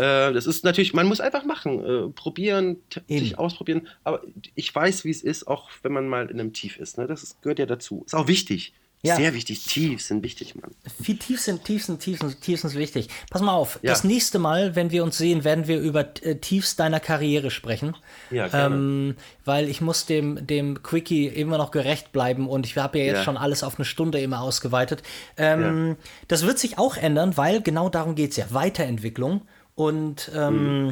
[0.00, 2.78] Äh, das ist natürlich, man muss einfach machen, äh, probieren,
[3.08, 3.88] sich ausprobieren.
[4.04, 4.22] Aber
[4.54, 6.98] ich weiß, wie es ist, auch wenn man mal in einem Tief ist.
[6.98, 7.06] Ne?
[7.06, 8.02] Das ist, gehört ja dazu.
[8.06, 8.72] Ist auch wichtig.
[9.02, 9.16] Ja.
[9.16, 9.64] Sehr wichtig.
[9.64, 10.72] Tiefs sind wichtig, Mann.
[11.02, 13.08] Viel Tiefs sind, Tiefs sind, Tiefs sind, Tiefs sind wichtig.
[13.30, 13.78] Pass mal auf.
[13.82, 13.92] Ja.
[13.92, 17.96] Das nächste Mal, wenn wir uns sehen, werden wir über äh, Tiefs deiner Karriere sprechen.
[18.30, 18.74] Ja, gerne.
[18.74, 23.06] Ähm, weil ich muss dem, dem Quickie immer noch gerecht bleiben und ich habe ja
[23.06, 23.24] jetzt ja.
[23.24, 25.02] schon alles auf eine Stunde immer ausgeweitet.
[25.38, 25.96] Ähm,
[26.28, 28.46] das wird sich auch ändern, weil genau darum geht es ja.
[28.50, 29.42] Weiterentwicklung.
[29.80, 30.88] Und ähm,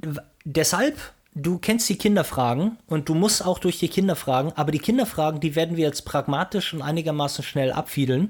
[0.00, 0.18] mhm.
[0.46, 0.96] deshalb,
[1.34, 5.54] du kennst die Kinderfragen und du musst auch durch die Kinderfragen, aber die Kinderfragen, die
[5.54, 8.28] werden wir jetzt pragmatisch und einigermaßen schnell abfiedeln,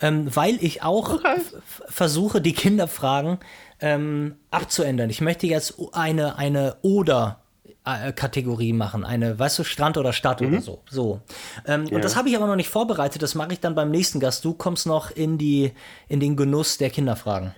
[0.00, 1.40] ähm, weil ich auch okay.
[1.88, 3.38] versuche, die Kinderfragen
[3.80, 5.10] ähm, abzuändern.
[5.10, 7.40] Ich möchte jetzt eine, eine Oder
[7.84, 10.52] äh, Kategorie machen, eine, weißt du, Strand oder Stadt mhm.
[10.52, 10.82] oder so.
[10.88, 11.20] so.
[11.66, 11.96] Ähm, ja.
[11.96, 14.44] Und das habe ich aber noch nicht vorbereitet, das mache ich dann beim nächsten Gast.
[14.44, 15.72] Du kommst noch in, die,
[16.06, 17.56] in den Genuss der Kinderfragen.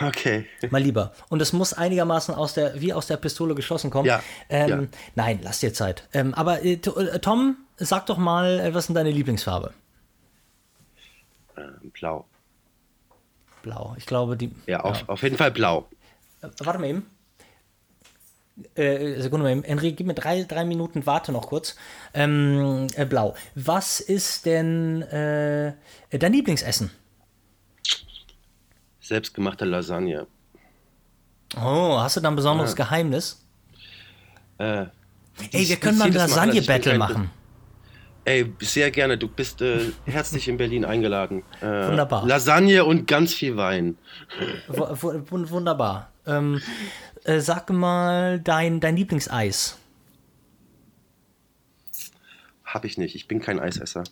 [0.00, 0.46] Okay.
[0.70, 1.12] Mal lieber.
[1.28, 4.06] Und es muss einigermaßen aus der, wie aus der Pistole geschossen kommen.
[4.06, 4.22] Ja.
[4.48, 4.98] Ähm, ja.
[5.14, 6.08] Nein, lass dir Zeit.
[6.12, 9.72] Ähm, aber äh, äh Tom, sag doch mal, äh, was ist deine Lieblingsfarbe?
[11.56, 12.26] Ähm, blau.
[13.62, 13.94] Blau.
[13.96, 14.52] Ich glaube, die.
[14.66, 15.08] Ja, auf, ja.
[15.08, 15.88] auf jeden Fall blau.
[16.42, 17.06] Äh, warte mal eben.
[18.74, 19.64] Äh, Sekunde mal eben.
[19.64, 21.76] Henry, gib mir drei, drei Minuten, warte noch kurz.
[22.12, 23.34] Ähm, äh, blau.
[23.54, 25.74] Was ist denn äh,
[26.10, 26.90] dein Lieblingsessen?
[29.06, 30.26] Selbstgemachte Lasagne.
[31.56, 32.84] Oh, hast du da ein besonderes ja.
[32.84, 33.44] Geheimnis?
[34.58, 34.86] Äh,
[35.52, 37.30] Ey, wir können mal ein Lasagne-Battle machen.
[38.24, 39.16] Ey, sehr gerne.
[39.16, 41.44] Du bist äh, herzlich in Berlin eingeladen.
[41.60, 42.26] Äh, wunderbar.
[42.26, 43.96] Lasagne und ganz viel Wein.
[44.66, 44.80] W
[45.30, 46.10] wunderbar.
[46.26, 46.60] Ähm,
[47.22, 49.78] äh, sag mal dein, dein Lieblingseis.
[52.64, 53.14] Hab ich nicht.
[53.14, 54.02] Ich bin kein Eisesser.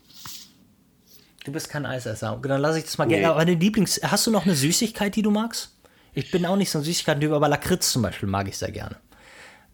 [1.44, 2.40] Du bist kein Eisesser.
[2.42, 3.14] Dann lasse ich das mal nee.
[3.14, 3.30] gerne.
[3.30, 4.00] Aber deine Lieblings.
[4.02, 5.78] Hast du noch eine Süßigkeit, die du magst?
[6.14, 8.96] Ich bin auch nicht so ein Süßigkeiten-Typ, aber Lakritz zum Beispiel mag ich sehr gerne.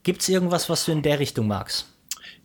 [0.03, 1.87] Gibt es irgendwas, was du in der Richtung magst?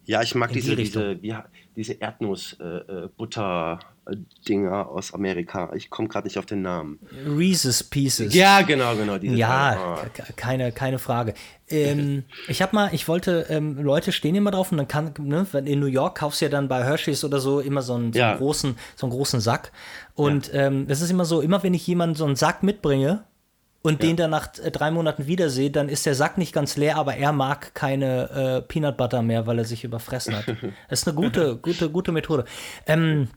[0.06, 1.34] Ja, ich mag diese, die diese, wie,
[1.76, 5.72] diese Erdnuss-Butter-Dinger äh, äh aus Amerika.
[5.76, 7.00] Ich komme gerade nicht auf den Namen.
[7.26, 8.34] Reese's Pieces.
[8.34, 9.16] Ja, genau, genau.
[9.16, 10.22] ja, oh.
[10.36, 11.34] keine, keine Frage.
[11.68, 15.48] Ähm, ich habe mal, ich wollte, ähm, Leute stehen immer drauf und dann kann, ne,
[15.66, 18.22] in New York kaufst du ja dann bei Hershey's oder so immer so einen, so
[18.22, 19.72] einen großen, so einen großen Sack.
[20.14, 20.68] Und ja.
[20.68, 23.24] ähm, das ist immer so, immer wenn ich jemanden so einen Sack mitbringe,
[23.86, 24.10] und ja.
[24.10, 27.18] den dann nach äh, drei Monaten wiedersehe, dann ist der Sack nicht ganz leer, aber
[27.18, 30.46] er mag keine äh, Peanut Butter mehr, weil er sich überfressen hat.
[30.90, 32.46] Das ist eine gute, gute, gute Methode.
[32.88, 33.28] Ähm,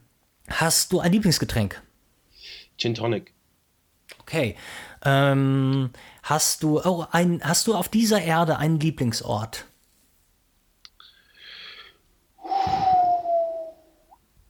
[0.49, 1.81] hast du ein Lieblingsgetränk?
[2.77, 3.33] Gin Tonic.
[4.21, 4.55] Okay.
[5.05, 5.91] Ähm,
[6.23, 9.65] hast du, oh, ein, hast du auf dieser Erde einen Lieblingsort?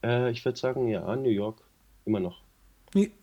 [0.04, 1.62] Äh, ich würde sagen, ja, New York.
[2.06, 2.42] Immer noch.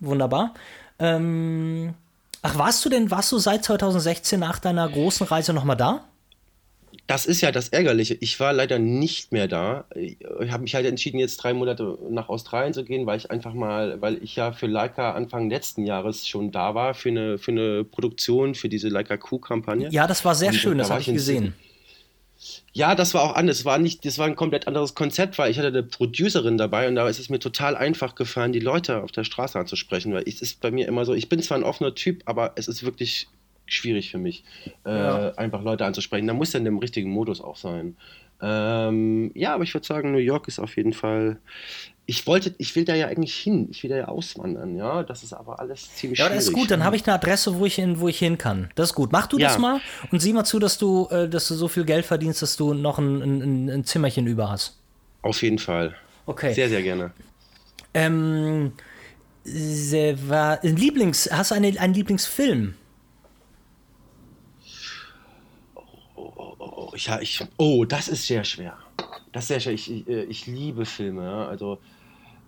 [0.00, 0.54] Wunderbar.
[0.98, 1.94] Ähm,
[2.42, 6.04] ach, warst du denn, warst du seit 2016 nach deiner großen Reise nochmal da?
[7.07, 8.16] Das ist ja das Ärgerliche.
[8.20, 9.84] Ich war leider nicht mehr da.
[9.94, 10.18] Ich
[10.50, 14.00] habe mich halt entschieden, jetzt drei Monate nach Australien zu gehen, weil ich einfach mal,
[14.00, 17.84] weil ich ja für Leica Anfang letzten Jahres schon da war, für eine, für eine
[17.84, 19.88] Produktion, für diese Leica Q-Kampagne.
[19.90, 21.54] Ja, das war sehr Und schön, da das habe ich gesehen.
[22.72, 23.59] Ja, das war auch anders.
[23.59, 26.88] Das war nicht, das war ein komplett anderes Konzept, weil ich hatte eine Producerin dabei
[26.88, 30.24] und da ist es mir total einfach gefallen, die Leute auf der Straße anzusprechen, weil
[30.26, 32.84] es ist bei mir immer so, ich bin zwar ein offener Typ, aber es ist
[32.84, 33.28] wirklich
[33.66, 34.44] schwierig für mich,
[34.84, 35.30] äh, Ja.
[35.34, 36.26] einfach Leute anzusprechen.
[36.26, 37.96] Da muss dann im richtigen Modus auch sein.
[38.40, 41.38] Ähm, ja, aber ich würde sagen, New York ist auf jeden Fall.
[42.08, 43.68] Ich wollte, ich will da ja eigentlich hin.
[43.70, 45.02] Ich will da ja auswandern, ja.
[45.02, 46.38] Das ist aber alles ziemlich Ja, schwierig.
[46.44, 48.68] das ist gut, dann habe ich eine Adresse, wo ich hin, wo ich hin kann.
[48.74, 49.10] Das ist gut.
[49.10, 49.58] Mach du das Ja.
[49.58, 49.80] mal
[50.12, 52.74] und sieh mal zu, dass du, äh, dass du so viel Geld verdienst, dass du
[52.74, 54.78] noch ein, ein, ein Zimmerchen über hast.
[55.22, 55.96] Auf jeden Fall.
[56.26, 56.52] Okay.
[56.52, 57.12] Sehr, sehr gerne.
[57.94, 58.72] Ähm,
[60.28, 62.74] war, Lieblings, hast du eine, einen Lieblingsfilm?
[66.74, 68.76] Oh, ich, ich, oh, das ist sehr schwer.
[69.32, 69.72] Das ist sehr schwer.
[69.74, 71.46] Ich, ich, äh, ich liebe Filme.
[71.46, 71.78] Also,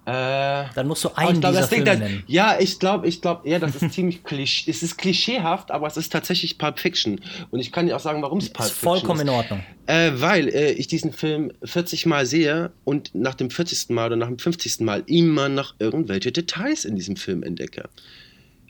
[0.07, 2.25] äh, Dann musst du einen ich glaub, dieser das Ding, Filme das, nennen.
[2.27, 4.71] ja, ich glaube, ich glaube, ja, das ist ziemlich klischee.
[4.71, 7.21] Es ist klischeehaft, aber es ist tatsächlich Pulp Fiction.
[7.51, 9.35] Und ich kann dir auch sagen, warum es Pulp Ist Fiction vollkommen in ist.
[9.35, 9.63] Ordnung.
[9.87, 13.91] Äh, weil äh, ich diesen Film 40 Mal sehe und nach dem 40.
[13.91, 14.81] Mal oder nach dem 50.
[14.81, 17.91] Mal immer noch irgendwelche Details in diesem Film entdecke.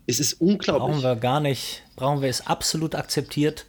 [0.09, 0.88] Es ist unglaublich.
[0.88, 3.66] Brauchen wir gar nicht, brauchen wir es absolut akzeptiert.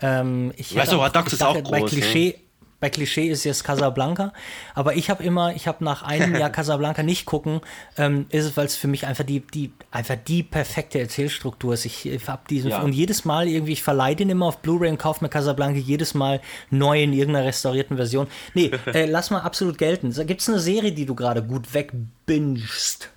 [0.00, 2.00] Ähm, ich Weißt du, Hot Dogs ist dachte, auch bei groß, ne?
[2.00, 2.38] Klischee,
[2.80, 4.32] bei Klischee ist jetzt Casablanca,
[4.74, 7.60] aber ich habe immer, ich habe nach einem Jahr Casablanca nicht gucken,
[7.96, 11.84] ähm, ist es, weil es für mich einfach die, die, einfach die perfekte Erzählstruktur ist.
[11.84, 12.82] Ich, ich habe diesen Ja.
[12.82, 16.14] und jedes Mal irgendwie, ich verleihe den immer auf Blu-ray und kaufe mir Casablanca jedes
[16.14, 16.40] Mal
[16.70, 18.28] neu in irgendeiner restaurierten Version.
[18.54, 20.12] Nee, äh, lass mal absolut gelten.
[20.26, 23.10] Gibt es eine Serie, die du gerade gut wegbingst?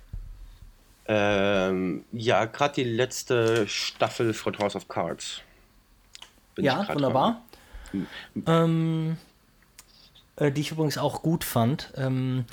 [1.06, 5.42] Ähm, ja, gerade die letzte Staffel von House of Cards.
[6.54, 7.42] Bin Ja, wunderbar.
[8.46, 9.16] Ähm,
[10.36, 11.92] äh, die ich übrigens auch gut fand.
[11.96, 12.44] Ähm,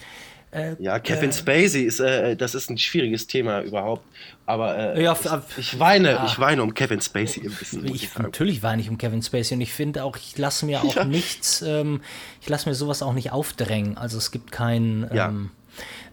[0.52, 0.78] dran.
[0.80, 4.04] Ja, Kevin Spacey ist, äh, das ist ein schwieriges Thema überhaupt.
[4.46, 6.26] Aber äh, Ja, ich, ich weine, ja.
[6.26, 7.84] ich weine um Kevin Spacey ein bisschen.
[7.84, 10.66] muss ich ich, natürlich war ich um Kevin Spacey und ich finde auch, ich lasse
[10.66, 12.02] mir auch nichts, ähm,
[12.42, 13.98] ich lasse mir sowas auch nicht aufdrängen.
[13.98, 15.10] Also es gibt kein.
[15.14, 15.28] Ja.
[15.28, 15.52] Ähm,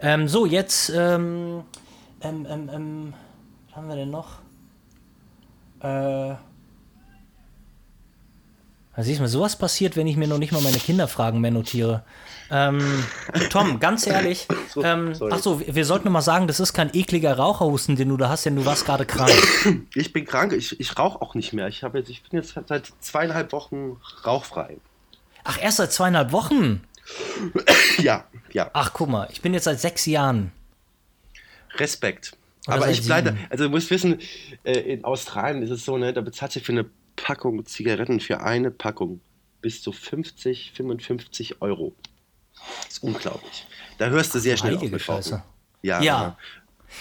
[0.00, 1.62] ähm, so, jetzt, ähm,
[2.20, 3.14] ähm, ähm, ähm,
[3.66, 4.38] was haben wir denn noch?
[5.80, 6.34] Äh.
[8.96, 11.50] Da siehst du mal, sowas passiert, wenn ich mir noch nicht mal meine Kinderfragen mehr
[11.50, 12.02] notiere.
[12.50, 13.04] Ähm,
[13.50, 14.48] Tom, ganz ehrlich,
[14.82, 15.32] ähm, sorry.
[15.34, 18.46] ach so, wir sollten mal sagen, das ist kein ekliger Raucherhusten, den du da hast,
[18.46, 19.32] denn du warst gerade krank.
[19.94, 21.68] Ich bin krank, ich, ich rauche auch nicht mehr.
[21.68, 24.78] Ich, hab jetzt, ich bin jetzt seit zweieinhalb Wochen rauchfrei.
[25.44, 26.82] Ach, erst seit zweieinhalb Wochen?
[27.98, 30.52] Ja, ja, Ach, guck mal, ich bin jetzt seit sechs Jahren.
[31.76, 32.32] Respekt.
[32.66, 34.20] Oder Aber ich bleibe, also du musst wissen,
[34.64, 36.86] äh, in Australien ist es so, ne, da bezahlt sich für eine
[37.16, 39.20] Packung Zigaretten, für eine Packung
[39.62, 41.94] bis zu 50, 55 Euro.
[42.84, 43.66] Das ist unglaublich.
[43.98, 44.98] Da hörst du sehr schnell auf heilige.
[45.00, 45.42] Scheiße.
[45.82, 46.36] Ja, Ja.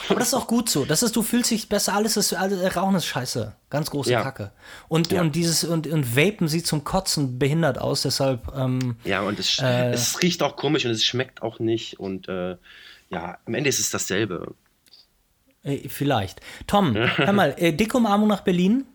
[0.09, 0.84] Aber das ist auch gut so.
[0.84, 3.55] Das ist, du fühlst dich besser, alles ist, alles, Rauchen ist scheiße.
[3.70, 4.24] Ganz große Ja.
[4.24, 4.51] Kacke.
[4.89, 5.22] Und, Ja.
[5.22, 9.59] und dieses, und, und Vapen sieht zum Kotzen behindert aus, deshalb, ähm, Ja, und es,
[9.59, 9.91] Äh.
[9.91, 11.99] es riecht auch komisch und es schmeckt auch nicht.
[11.99, 12.57] Und äh,
[13.09, 14.55] ja, am Ende ist es dasselbe.
[15.63, 16.41] äh, vielleicht.
[16.68, 18.86] Tom, hör mal, äh, dicke Umarmung nach Berlin.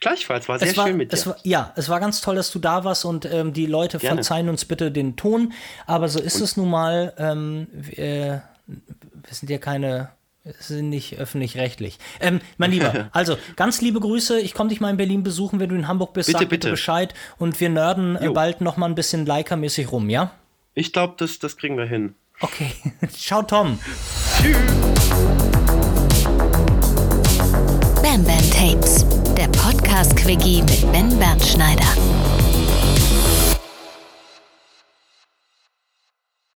[0.00, 1.16] Gleichfalls, war sehr es war, schön mit dir.
[1.16, 3.98] es war, ja, es war ganz toll, dass du da warst und ähm, die Leute
[3.98, 4.16] Gerne.
[4.16, 5.52] verzeihen uns bitte den Ton,
[5.86, 7.14] aber so ist es nun mal.
[7.18, 10.10] Ähm, wir, wir sind ja keine,
[10.60, 11.98] sind nicht öffentlich-rechtlich.
[12.20, 14.38] Ähm, mein Lieber, also ganz liebe Grüße.
[14.40, 16.26] Ich komme dich mal in Berlin besuchen, wenn du in Hamburg bist.
[16.26, 16.70] Bitte, sag bitte bitte.
[16.72, 18.32] Bescheid und wir nörden äh, Jo.
[18.34, 20.30] bald noch mal ein bisschen Leica-mäßig rum, ja?
[20.74, 22.14] ich glaube, das, das kriegen wir hin.
[22.40, 22.70] Okay.
[23.16, 23.78] Ciao, Tom.
[28.02, 29.04] Bam Bam Tapes,
[29.36, 32.25] der Podcast-Quickie mit Ben Bernschneider.